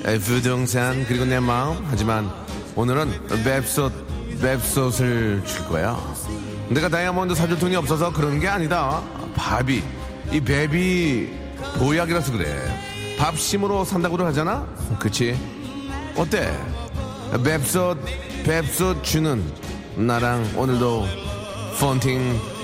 [0.06, 1.84] 에, 부동산 그리고 내 마음.
[1.90, 2.30] 하지만
[2.74, 3.12] 오늘은
[3.44, 3.92] 맵솥,
[4.40, 6.00] 맵솥을 줄 거야.
[6.70, 9.02] 내가 다이아몬드 사줄 돈이 없어서 그런 게 아니다.
[9.34, 9.82] 밥이
[10.32, 11.28] 이 맵이
[11.78, 12.56] 보약이라서 그래.
[13.18, 14.66] 밥심으로 산다고도 하잖아.
[14.98, 15.38] 그치?
[16.16, 16.58] 어때?
[17.44, 17.98] 맵솥,
[18.46, 19.44] 맵솥 주는
[19.94, 21.06] 나랑 오늘도
[21.78, 22.55] 폰팅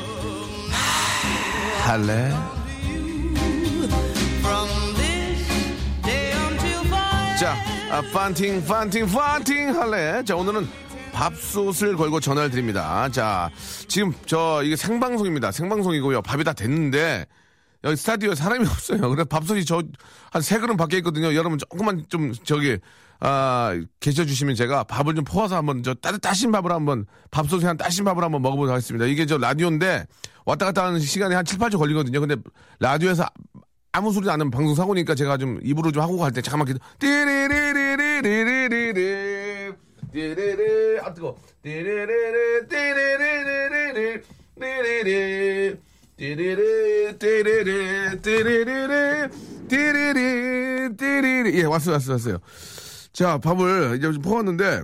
[1.85, 2.33] 할래?
[7.39, 7.57] 자,
[7.91, 10.23] 아, 판팅, 판팅, 판팅 할래?
[10.25, 10.69] 자, 오늘은
[11.13, 13.09] 밥솥을 걸고 전화를 드립니다.
[13.11, 13.51] 자,
[13.89, 15.51] 지금 저 이게 생방송입니다.
[15.51, 16.23] 생방송이고요.
[16.23, 17.27] 밥이 다 됐는데
[17.85, 19.09] 여기 스타디오에 사람이 없어요.
[19.11, 19.83] 그래 밥솥이 저
[20.33, 21.35] 한 세 그릇 밖에 있거든요.
[21.35, 22.79] 여러분 조금만 좀 저기
[23.21, 27.77] 아, 계셔 주시면 제가 밥을 좀 퍼와서 한번 저 따, 따신 밥을 한번 밥솥에 한
[27.77, 29.05] 따신 밥을 한번 먹어보도록 하겠습니다.
[29.07, 30.07] 이게 저 라디오인데
[30.45, 32.21] 왔다 갔다 하는 시간이 한 7, 8초 걸리거든요.
[32.21, 32.37] 근데
[32.81, 33.27] 라디오에서
[33.93, 36.79] 아무 소리 안 나면 방송 사고니까 제가 좀 입으로 좀 하고 갈 때 잠깐만 기다.
[38.33, 39.73] 띠리리리리리리리
[40.13, 41.37] 띠리리 아 뜨거.
[41.63, 44.23] 띠리리리 띠리리리리리
[44.59, 45.77] 띠리리
[46.17, 49.29] 띠리리 띠리리 띠리리리
[49.69, 52.39] 띠리리 띠리리 예 왔어요 왔어요 왔어요.
[53.13, 54.83] 자, 밥을 이제 좀 퍼왔는데,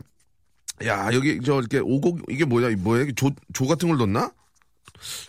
[0.85, 4.31] 야, 여기 저 이렇게 오곡, 이게 뭐야, 뭐야, 조, 조 같은 걸 넣나?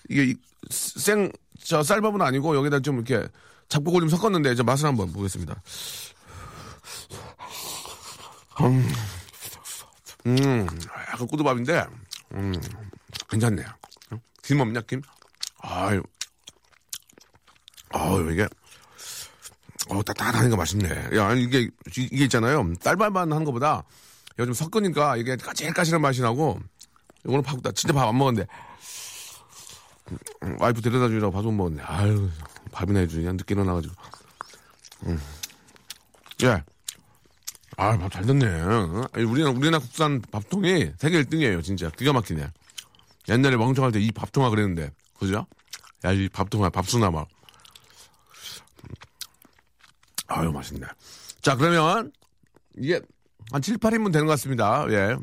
[0.09, 0.35] 이게
[0.69, 1.31] 생,
[1.63, 3.27] 저 쌀밥은 아니고 여기다 좀 이렇게
[3.69, 5.61] 잡곡을 좀 섞었는데, 저 맛을 한번 보겠습니다.
[8.61, 8.91] 음,
[10.25, 10.67] 음,
[11.11, 11.85] 약간 꼬두밥인데,
[12.33, 12.53] 음,
[13.29, 13.67] 괜찮네요.
[14.43, 15.01] 김 없냐, 김?
[15.61, 16.01] 아유,
[17.91, 18.47] 아유, 이게,
[19.89, 21.15] 어, 따뜻하니까 맛있네.
[21.15, 21.69] 야, 아니, 이게, 이-
[22.11, 22.73] 이게 있잖아요.
[22.81, 23.83] 쌀밥만 하는 것보다,
[24.39, 26.59] 요즘 섞으니까 이게 까칠까칠한 맛이 나고,
[27.23, 28.68] 이거는 밥, 나 진짜 밥 안 먹었는데, 음,
[30.59, 31.83] 와이프 데려다 주려고 밥못 먹었네.
[31.83, 32.29] 아유,
[32.71, 33.93] 밥이나 해주냐, 늦게 일어나가지고.
[35.07, 35.19] 음.
[36.43, 36.63] 예.
[37.77, 38.45] 아, 밥 잘 됐네.
[39.23, 41.89] 우리나라, 우리나라 국산 밥통이 세계 1등이에요, 진짜.
[41.91, 42.47] 기가 막히네.
[43.29, 45.45] 옛날에 멍청할 때 이 밥통아 그랬는데, 그죠?
[46.03, 47.27] 야, 이 밥통아, 밥수나 막.
[50.27, 50.85] 아유, 맛있네.
[51.41, 52.11] 자, 그러면,
[52.77, 53.01] 이게,
[53.51, 54.85] 한 7, 8인분 되는 것 같습니다.
[54.89, 55.15] 예.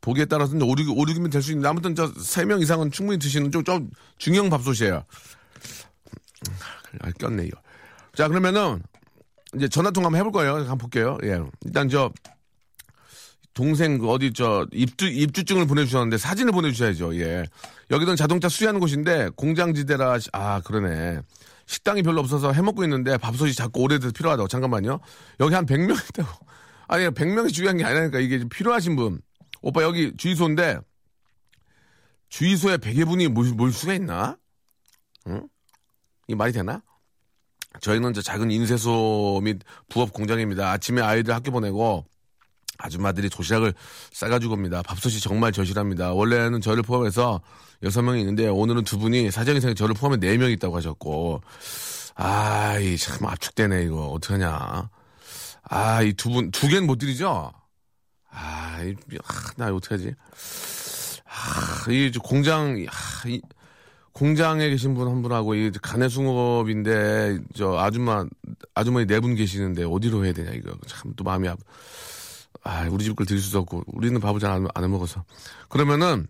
[0.00, 3.50] 보기에 따라서는 5, 6, 5, 6이면 될 수 있는데, 아무튼 저 3명 이상은 충분히 드시는
[3.50, 5.04] 좀, 좀 중형 밥솥이에요.
[7.00, 7.58] 아, 꼈네, 이거.
[8.14, 8.82] 자, 그러면은,
[9.56, 10.54] 이제 전화통화 한번 해볼 거예요.
[10.56, 11.18] 한번 볼게요.
[11.24, 11.40] 예.
[11.64, 12.10] 일단 저,
[13.52, 17.16] 동생 그 어디 저 입주 입주증을 보내주셨는데 사진을 보내주셔야죠.
[17.16, 17.44] 예.
[17.90, 21.18] 여기는 자동차 수리하는 곳인데 공장지대라 시- 아 그러네.
[21.66, 25.00] 식당이 별로 없어서 해먹고 있는데 밥솥이 자꾸 오래돼서 필요하다고 잠깐만요.
[25.40, 26.28] 여기 한 100명 있다고.
[26.86, 29.20] 아니 100명이 중요한 게 아니라니까 이게 좀 필요하신 분.
[29.62, 30.78] 오빠 여기 주유소인데
[32.28, 34.36] 주유소에 100여 분이 몰, 몰 수가 있나?
[35.26, 35.48] 응?
[36.28, 36.82] 이 말이 되나?
[37.80, 40.70] 저희는 저 작은 인쇄소 및 부업 공장입니다.
[40.70, 42.04] 아침에 아이들 학교 보내고
[42.78, 43.74] 아줌마들이 도시락을
[44.12, 44.82] 싸가지고 옵니다.
[44.82, 46.12] 밥솥이 정말 절실합니다.
[46.12, 47.40] 원래는 저를 포함해서
[47.82, 51.42] 여섯 명이 있는데 오늘은 두 분이 사정이상 저를 포함해 네명 있다고 하셨고
[52.14, 54.88] 아이 참 압축되네 이거 어떡하냐.
[55.72, 57.52] 아 이 두 분 두 개는 못 드리죠?
[58.30, 60.14] 아, 이, 아, 나 어떡하지?
[61.26, 63.40] 아, 이 공장 아, 이,
[64.12, 68.24] 공장에 계신 분 한 분하고 이 가내숭업인데 저 아줌마
[68.74, 71.62] 아주머니 네 분 계시는데 어디로 해야 되냐 이거 참 또 마음이 아파.
[72.62, 75.24] 아, 우리 집 걸 드릴 수도 없고, 우리는 밥을 잘안 먹어서.
[75.70, 76.26] 그러면은,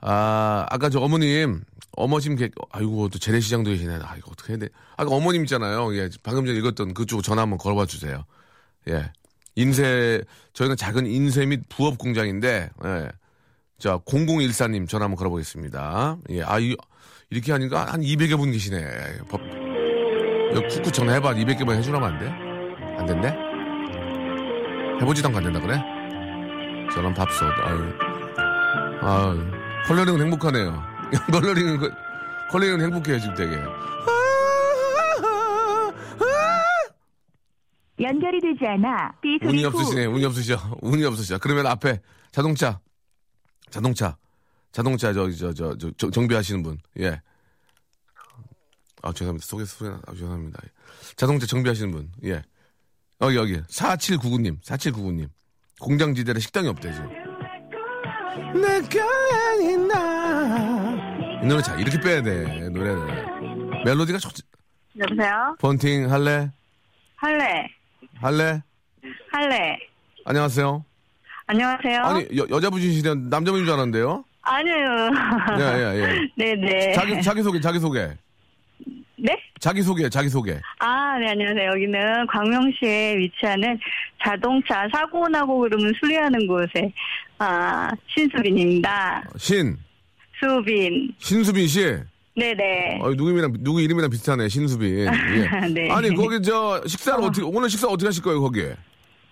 [0.00, 1.64] 아, 아까 저 어머님,
[1.96, 3.98] 어머님 계, 아이고, 또 재래시장도 계시네.
[4.04, 4.68] 아, 이거 어떻게 해야 돼.
[4.96, 5.96] 아까 어머님 있잖아요.
[5.96, 8.24] 예, 방금 전에 읽었던 그쪽 전화 한번 걸어봐 주세요.
[8.88, 9.10] 예.
[9.54, 10.22] 인쇄,
[10.54, 13.08] 저희는 작은 인쇄 및 부업 공장인데, 예.
[13.78, 16.16] 자, 0014님 전화 한번 걸어보겠습니다.
[16.30, 16.76] 예, 아, 이,
[17.30, 19.18] 이렇게 하니까 한 200여 분 계시네.
[19.28, 19.40] 법,
[20.54, 21.34] 쿡쿡 전화해봐.
[21.34, 22.28] 200개만 해주라면 안 돼?
[22.98, 23.28] 안 된대?
[25.00, 25.76] 해보지도 않고 안 된다 그래?
[26.94, 27.92] 저런 밥솥, 아유.
[29.00, 29.50] 아유.
[29.86, 30.82] 컬러링은 행복하네요.
[31.32, 31.90] 컬러링은, 그-
[32.50, 33.56] 컬러링은 행복해요, 지금 되게.
[38.02, 40.56] 연결이 되지 않아 삐 소리 운이 후 없으시네, 운이 없으셔.
[40.82, 41.38] 운이 없으셔.
[41.38, 42.80] 그러면 앞에 자동차,
[43.70, 44.16] 자동차,
[44.72, 47.20] 자동차, 저기, 저, 저, 저, 저 정비하시는 분, 예.
[49.02, 49.46] 아, 죄송합니다.
[49.46, 50.60] 속에서 소리 나, 아, 죄송합니다.
[51.16, 52.42] 자동차 정비하시는 분, 예.
[53.20, 53.60] 여기, 여기.
[53.62, 55.28] 4799님, 4799님.
[55.80, 57.08] 공장지대에 식당이 없대, 지금.
[58.60, 59.04] 내가
[59.50, 61.42] 아니나.
[61.42, 63.84] 이 노래 자, 이렇게 빼야 돼, 노래를.
[63.84, 64.42] 멜로디가 좋지.
[64.98, 65.56] 여보세요?
[65.58, 66.50] 번팅 할래?
[67.16, 67.68] 할래.
[68.22, 68.62] 할래?
[69.32, 69.76] 할래.
[70.24, 70.84] 안녕하세요.
[71.46, 72.02] 안녕하세요.
[72.02, 74.24] 아니 여, 여자분이시냐 남자분인 줄 알았는데요.
[74.42, 74.74] 아니요.
[75.58, 76.28] 예, 예, 예.
[76.36, 76.92] 네네.
[76.94, 78.16] 자기 자기 소개 자기 소개
[79.16, 79.36] 네?
[79.58, 80.60] 자기 소개 자기 소개.
[80.78, 81.70] 아, 네, 안녕하세요.
[81.70, 83.78] 여기는 광명시에 위치하는
[84.24, 86.92] 자동차 사고 나고 그러면 수리하는 곳에,
[87.38, 89.24] 아, 신수빈입니다.
[89.36, 89.76] 신
[90.40, 91.12] 수빈.
[91.18, 91.98] 신수빈 씨.
[92.34, 93.00] 네네.
[93.02, 95.06] 어, 누구 이름이랑 누구 이름이랑 비슷하네 신수빈.
[95.06, 95.68] 예.
[95.68, 95.90] 네.
[95.90, 97.30] 아니 거기 저 식사를 어.
[97.30, 98.64] 떻게 오늘 식사 어떻게 하실 거예요 거기?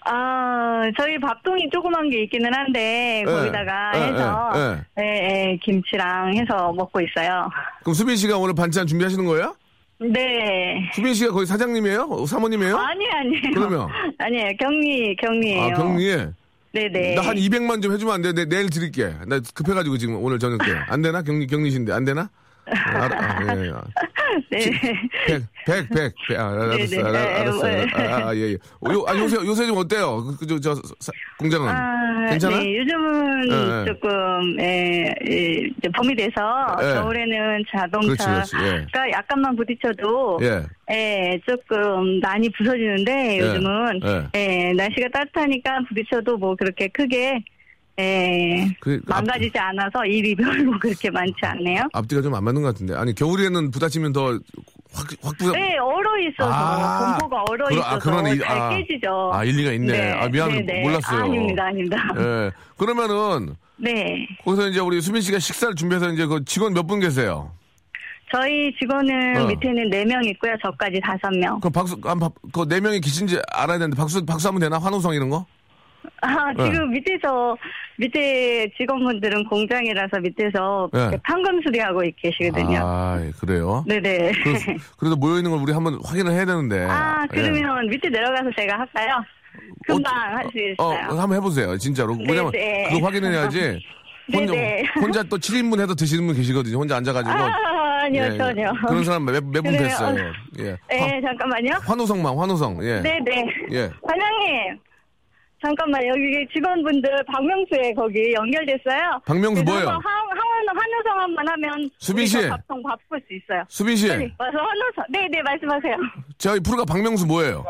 [0.04, 5.04] 아, 저희 밥통이 조그만 게 있기는 한데, 예, 거기다가 예, 해서, 예, 예,
[5.52, 7.50] 예, 김치랑 해서 먹고 있어요.
[7.82, 9.54] 그럼 수빈 씨가 오늘 반찬 준비하시는 거예요?
[10.00, 10.88] 네.
[10.94, 12.08] 수빈 씨가 거기 사장님이에요?
[12.10, 12.78] 어, 사모님이에요?
[12.78, 13.42] 아니, 아니에요.
[13.54, 13.88] 그러면?
[14.18, 14.52] 아니에요.
[14.58, 16.28] 경리, 경리예요 아 경리에
[16.72, 17.14] 네네.
[17.16, 18.32] 나 한 200만 좀 해주면 안 돼?
[18.32, 19.12] 내, 내일 드릴게.
[19.26, 20.72] 나 급해가지고 지금 오늘 저녁 때.
[20.88, 21.20] 안 되나?
[21.20, 21.92] 경리, 경리신데.
[21.92, 22.30] 안 되나?
[22.72, 23.72] 아, 아, 예, 예.
[24.50, 24.58] 네.
[25.26, 26.14] 백, 백, 백.
[26.28, 26.38] 백.
[26.38, 27.02] 아, 알았어, 네, 네.
[27.02, 27.66] 알았어, 알았어.
[27.66, 27.86] 네.
[27.94, 28.52] 아, 아, 예, 예.
[28.52, 30.24] 요, 아, 요새, 요새 좀 어때요?
[30.24, 31.68] 그, 그, 저, 저, 사- 공장은?
[31.68, 32.58] 아, 괜찮아?
[32.60, 33.84] 네, 요즘은 예, 예.
[33.86, 36.94] 조금, 예, 예, 이제 봄이 돼서 예.
[36.94, 38.56] 겨울에는 그렇지, 자동차가 그렇지.
[38.62, 39.10] 예.
[39.12, 40.62] 약간만 부딪혀도 예.
[40.92, 44.28] 예, 조금 많이 부서지는데 요즘은 예.
[44.36, 47.42] 예, 날씨가 따뜻하니까 부딪혀도 뭐 그렇게 크게
[48.04, 51.82] 예, 그, 앞, 망가지지 않아서 일이 별로 그렇게 많지 않네요.
[51.92, 52.94] 앞뒤가 좀 안 맞는 것 같은데.
[52.94, 54.32] 아니, 겨울에는 부딪히면 더
[54.92, 55.52] 확, 확 부서.
[55.52, 58.38] 네, 얼어 있어서 아, 공포가 얼어 그러- 있어서 아, 그러네.
[58.38, 59.30] 잘 아, 깨지죠.
[59.32, 60.12] 아, 일리가 있네.
[60.12, 60.60] 아, 미안해.
[60.62, 60.82] 네, 네.
[60.82, 61.22] 몰랐어요.
[61.24, 61.96] 아닙니다, 아닙니다.
[62.18, 62.50] 예.
[62.76, 64.26] 그러면은, 네.
[64.44, 67.50] 거기서 이제 우리 수빈 씨가 식사를 준비해서 이제 그 직원 몇 분 계세요?
[68.32, 69.46] 저희 직원은 어.
[69.46, 70.54] 밑에는 4명 있고요.
[70.62, 71.58] 저까지 5명.
[71.60, 74.78] 그럼 박수, 한, 박- 그네 명이 계신지 알아야 되는데 박수, 박수 하면 되나?
[74.78, 75.46] 환호성 이런 거?
[76.22, 77.56] 아, 지금 밑에서,
[77.96, 81.18] 밑에 직원분들은 공장이라서 밑에서 네.
[81.22, 82.78] 판금 수리하고 계시거든요.
[82.82, 83.84] 아, 예, 그래요?
[83.86, 84.32] 네네.
[84.42, 86.86] 그래서, 그래도 모여있는 걸 우리 한번 확인을 해야 되는데.
[86.88, 87.36] 아, 예.
[87.36, 89.22] 그러면 밑에 내려가서 제가 할까요?
[89.86, 91.20] 금방 할수 어, 있어요.
[91.20, 92.16] 한번 해보세요, 진짜로.
[92.18, 92.88] 왜냐면, 네.
[92.90, 93.80] 그거 확인해야지.
[94.32, 94.84] 혼자, 네네.
[95.00, 96.76] 혼자 또 7인분 해도 드시는 분 계시거든요.
[96.78, 97.32] 혼자 앉아가지고.
[97.32, 98.38] 아, 아니요, 예, 예.
[98.38, 98.72] 전혀.
[98.86, 99.88] 그런 사람 몇, 몇분 그래요.
[99.88, 100.32] 뵀어요.
[100.60, 100.76] 예.
[100.88, 101.70] 네, 잠깐만요.
[101.82, 102.78] 환호성망, 환호성.
[102.84, 103.00] 예.
[103.00, 103.46] 네네.
[103.72, 103.90] 예.
[104.02, 104.78] 과장님,
[105.62, 109.20] 잠깐만, 여기 직원분들 박명수에 거기 연결됐어요.
[109.26, 109.88] 박명수 뭐예요?
[109.88, 111.90] 한번 한, 한, 한우성 한번 하면.
[111.98, 112.48] 수빈 씨.
[112.48, 113.62] 밥통 바꿀 수 있어요.
[113.68, 115.04] 수빈 씨, 빨리 와서 한우성.
[115.10, 115.96] 네네, 말씀하세요.
[116.38, 117.64] 저희 프로가 박명수 뭐예요?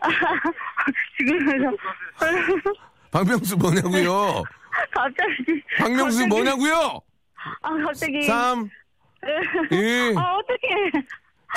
[1.18, 1.38] 지금,
[3.10, 4.42] 박명수 뭐냐고요?
[4.92, 5.62] 갑자기.
[5.78, 7.00] 박명수 갑자기- 뭐냐고요?
[7.62, 8.22] 아, 갑자기.
[8.22, 8.68] 3,
[9.70, 11.06] 2, 아, 어떡해.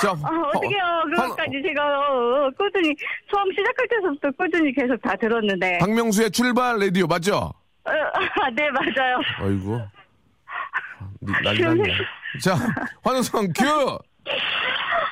[0.00, 0.82] 자, 아, 어떡해요.
[0.84, 2.94] 어, 그것까지 제가 어, 꾸준히,
[3.30, 5.78] 처음 시작할 때부터 꾸준히 계속 다 들었는데.
[5.78, 7.36] 박명수의 출발 라디오 맞죠?
[7.36, 7.90] 어,
[8.54, 9.18] 네, 맞아요.
[9.38, 9.80] 아이고.
[11.22, 11.82] 니- 난리 났네.
[12.42, 12.54] 자,
[13.04, 13.64] 환호성 큐!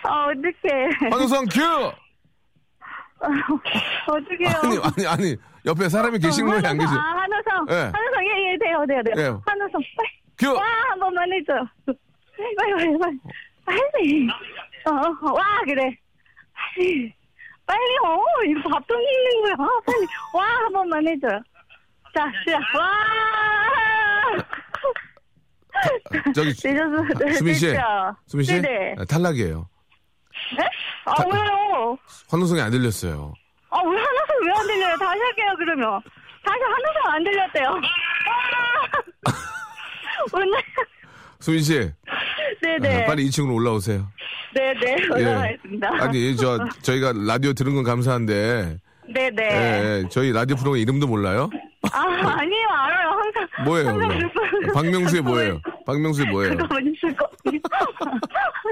[0.05, 1.11] 아, 어떡해.
[1.11, 1.61] 환호성 큐!
[4.07, 4.49] 어떡해요.
[4.63, 5.37] 아니, 아니, 아니.
[5.67, 6.97] 옆에 사람이 계신 거예요, 안 계신?
[6.97, 7.67] 아, 한우성.
[7.71, 7.75] 예.
[7.93, 9.15] 한우성, 예, 예, 돼요, 돼요, 돼요.
[9.19, 9.23] 예.
[9.51, 10.09] 한우성, 빨리.
[10.39, 10.53] 큐!
[10.55, 11.67] 와, 한 번만 해줘요.
[12.57, 13.19] 빨리, 빨리, 빨리,
[13.93, 14.29] 빨리.
[14.89, 15.83] 어, 어, 와, 그래.
[16.55, 17.15] 빨리.
[17.67, 19.55] 빨리, 어, 이거 밥통 있는 거야.
[19.59, 20.07] 아, 빨리.
[20.35, 21.41] 와, 한 번만 해줘요.
[22.15, 22.61] 자, 시작.
[22.79, 22.89] 와!
[26.35, 27.73] 저기, 되셨어, 네, 수민 씨.
[28.27, 28.61] 수민 씨?
[28.61, 28.97] 네네.
[28.99, 29.69] 아, 탈락이에요.
[30.57, 30.65] 네?
[31.05, 31.97] 아, 왜요?
[32.31, 33.33] 환호성이 안 들렸어요.
[33.71, 34.97] 아, 왜 한우성 왜안 들려요?
[34.97, 36.01] 다시 할게요, 그러면.
[36.45, 37.69] 다시 한우성 안 들렸대요.
[37.69, 39.31] 아!
[40.33, 40.63] 오늘.
[41.41, 41.91] 수민 씨,
[42.63, 43.05] 네네.
[43.05, 44.07] 아, 빨리 2층으로 올라오세요.
[44.55, 44.97] 네네.
[45.11, 45.89] 올라가겠습니다.
[46.03, 48.79] 아니, 저, 저희가 라디오 들은 건 감사한데,
[49.15, 49.43] 네네.
[49.43, 51.49] 예, 예, 저희 라디오 프로그램 이름도 몰라요?
[51.93, 53.11] 아, 아니요, 알아요.
[53.11, 53.49] 항상.
[53.65, 54.09] 뭐예요, 항상?
[54.19, 55.61] 듣고- 박명수의 뭐예요?
[55.87, 56.57] 박명수의 뭐예요?
[56.57, 57.28] 그거 있을 거.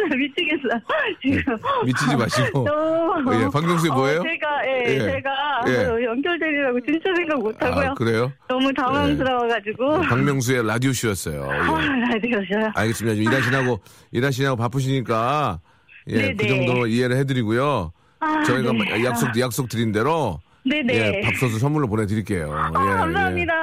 [0.08, 0.80] 나 미치겠어.
[1.22, 1.56] 지금.
[1.84, 2.64] 미치지 마시고.
[2.68, 3.34] 너무.
[3.34, 4.20] 예, 박명수의 뭐예요?
[4.20, 4.98] 어, 제가, 예, 예.
[4.98, 5.30] 제가
[5.68, 5.84] 예.
[5.86, 7.90] 어, 연결되리라고 진짜 생각 못 하고요.
[7.90, 8.32] 아, 그래요?
[8.48, 10.00] 너무 당황스러워가지고.
[10.02, 11.42] 박명수의 라디오쇼였어요.
[11.46, 11.50] 예.
[11.50, 11.78] 아,
[12.12, 12.72] 라디오셔요.
[12.74, 13.14] 알겠습니다.
[13.16, 13.80] 좀 일하시냐고,
[14.12, 15.60] 일하시냐고 바쁘시니까,
[16.08, 16.66] 예, 그 네네.
[16.66, 17.92] 정도 이해를 해드리고요.
[18.20, 18.78] 아, 저희가 네.
[18.78, 20.94] 뭐 약속, 약속 드린 대로, 네네.
[20.94, 22.52] 예, 밥솥을 선물로 보내드릴게요.
[22.52, 23.54] 아, 예, 감사합니다.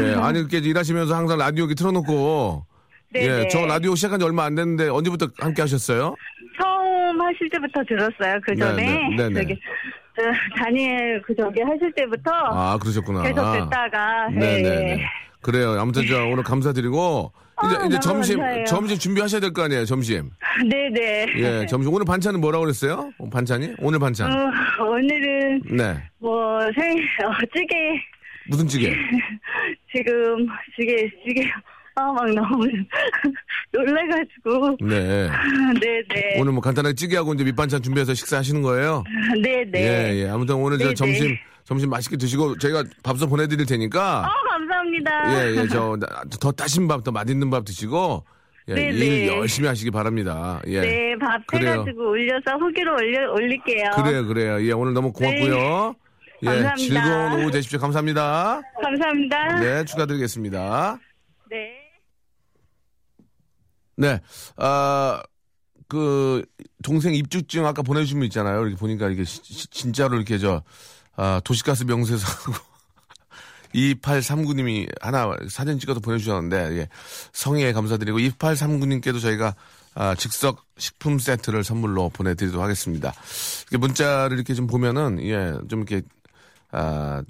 [0.00, 0.10] 예.
[0.10, 2.66] 예, 아니, 이렇게 일하시면서 항상 라디오 기 틀어놓고,
[3.10, 3.44] 네네.
[3.44, 6.14] 예, 저 라디오 시작한 지 얼마 안 됐는데, 언제부터 함께 하셨어요?
[6.60, 8.38] 처음 하실 때부터 들었어요.
[8.44, 9.40] 그 전에 네네, 네네.
[9.42, 9.60] 저기
[10.16, 10.22] 저,
[10.62, 13.22] 다니엘 그 저기 하실 때부터 아, 그러셨구나.
[13.22, 14.90] 계속 듣다가 네네네.
[14.92, 15.04] 예.
[15.40, 15.78] 그래요.
[15.80, 17.32] 아무튼 저 오늘 감사드리고,
[17.64, 18.64] 이제, 아, 이제 점심, 감사해요.
[18.66, 20.30] 점심 준비하셔야 될 거 아니에요, 점심.
[20.68, 21.26] 네네.
[21.36, 21.92] 예, 점심.
[21.94, 23.10] 오늘 반찬은 뭐라고 그랬어요?
[23.18, 23.74] 어, 반찬이?
[23.78, 24.30] 오늘 반찬.
[24.30, 25.96] 어, 오늘은 네.
[26.18, 27.74] 뭐 생, 어, 찌개
[28.48, 28.92] 무슨 찌개?
[29.94, 30.46] 지금
[30.78, 31.48] 찌개 찌개
[31.98, 32.64] 아 막 너무
[33.72, 35.28] 놀래가지고 네.
[35.80, 39.04] 네네 오늘 뭐 간단하게 찌개하고 이제 밑반찬 준비해서 식사하시는 거예요?
[39.42, 40.28] 네네 예, 예.
[40.28, 40.94] 아무튼 오늘 저 네네.
[40.94, 44.24] 점심, 점심 맛있게 드시고 저희가 밥솥 보내드릴 테니까.
[44.26, 45.66] 아 감사합니다 예, 예.
[45.68, 45.96] 저,
[46.40, 48.24] 더 따신 밥, 더 맛있는 밥 드시고.
[48.68, 48.90] 예, 네네.
[48.96, 50.60] 일 열심히 하시기 바랍니다.
[50.66, 50.80] 예.
[50.80, 51.72] 네 밥 그래요.
[51.72, 54.62] 해가지고 올려서 후기로 올려 올릴게요 그래요, 그래요.
[54.64, 55.94] 예, 오늘 너무 고맙고요.
[56.42, 56.62] 예, 네.
[56.62, 56.76] 감사합니다.
[56.76, 57.78] 즐거운 오후 되십시오.
[57.80, 58.60] 감사합니다.
[58.82, 60.98] 감사합니다 네, 축하드리겠습니다.
[61.50, 61.77] 네.
[63.98, 64.20] 네,
[64.56, 65.20] 아,
[65.88, 66.44] 그,
[66.84, 68.60] 동생 입주증 아까 보내주신 분 있잖아요.
[68.62, 70.62] 이렇게 보니까 이게 시- 시- 진짜로 이렇게 저,
[71.16, 72.52] 아, 도시가스 명세서 하고
[73.74, 76.88] 2839님이 하나 사진 찍어서 보내주셨는데, 예,
[77.32, 79.54] 성의에 감사드리고 2839님께도 저희가
[79.94, 83.12] 아, 즉석 식품 세트를 선물로 보내드리도록 하겠습니다.
[83.62, 86.02] 이렇게 문자를 이렇게 좀 보면은, 예, 좀 이렇게,
[86.70, 87.20] 아,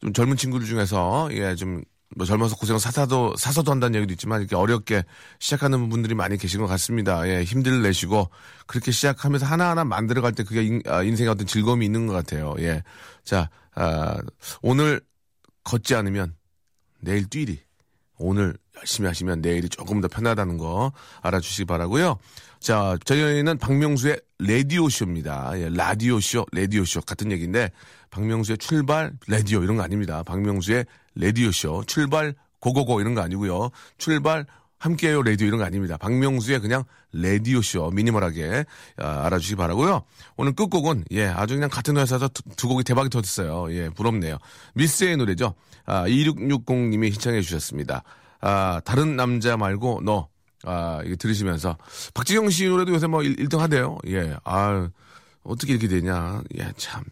[0.00, 1.82] 좀 젊은 친구들 중에서, 예, 좀,
[2.16, 5.04] 뭐 젊어서 고생 사사도, 사서도 한다는 얘기도 있지만, 이렇게 어렵게
[5.38, 7.26] 시작하는 분들이 많이 계신 것 같습니다.
[7.28, 8.30] 예, 힘들 내시고,
[8.66, 12.54] 그렇게 시작하면서 하나하나 만들어갈 때 그게 인, 아, 인생의 어떤 즐거움이 있는 것 같아요.
[12.58, 12.82] 예.
[13.24, 14.16] 자, 아,
[14.60, 15.00] 오늘
[15.64, 16.34] 걷지 않으면
[17.00, 17.60] 내일 뛰리.
[18.18, 20.92] 오늘 열심히 하시면 내일이 조금 더 편하다는 거
[21.22, 22.18] 알아주시기 바라고요.
[22.60, 25.52] 자, 저희는 박명수의 라디오 쇼입니다.
[25.56, 27.70] 예, 라디오 쇼, 라디오 쇼 같은 얘기인데
[28.10, 30.22] 박명수의 출발, 라디오 이런 거 아닙니다.
[30.22, 33.70] 박명수의 라디오쇼, 출발, 고고고 이런 거 아니고요.
[33.98, 34.46] 출발,
[34.78, 35.96] 함께해요 라디오 이런 거 아닙니다.
[35.96, 36.82] 박명수의 그냥
[37.12, 38.64] 라디오쇼 미니멀하게
[38.98, 40.02] 아, 알아주시기 바라고요.
[40.36, 43.72] 오늘 끝곡은 예 아주 그냥 같은 회사에서 두, 두 곡이 대박이 터졌어요.
[43.74, 44.38] 예 부럽네요.
[44.74, 45.54] 미스의 노래죠.
[45.86, 48.02] 아 2660님이 신청해 주셨습니다.
[48.40, 50.28] 아 다른 남자 말고 너
[50.64, 51.76] 아, 이게 들으시면서
[52.14, 53.98] 박지영 씨 노래도 요새 뭐 1, 등 하대요.
[54.06, 54.36] 예.
[54.44, 54.88] 아,
[55.42, 56.42] 어떻게 이렇게 되냐.
[56.56, 57.02] 예, 참.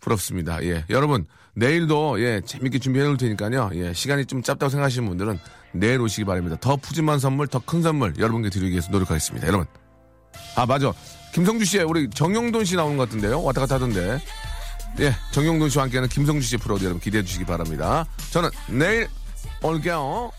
[0.00, 0.62] 부럽습니다.
[0.64, 0.84] 예.
[0.90, 1.24] 여러분,
[1.56, 3.70] 내일도, 예, 재밌게 준비해 놓을 테니까요.
[3.74, 5.38] 예, 시간이 좀 짧다고 생각하시는 분들은
[5.72, 6.56] 내일 오시기 바랍니다.
[6.60, 9.46] 더 푸짐한 선물, 더 큰 선물 여러분께 드리기 위해서 노력하겠습니다.
[9.46, 9.66] 여러분.
[10.54, 10.92] 아, 맞아.
[11.32, 13.42] 김성주 씨의 우리 정용돈 씨 나오는 것 같은데요.
[13.42, 14.20] 왔다 갔다 하던데.
[15.00, 18.06] 예, 정용돈 씨와 함께하는 김성주 씨 프로도 여러분 기대해 주시기 바랍니다.
[18.30, 19.08] 저는 내일
[19.62, 20.30] 올게요.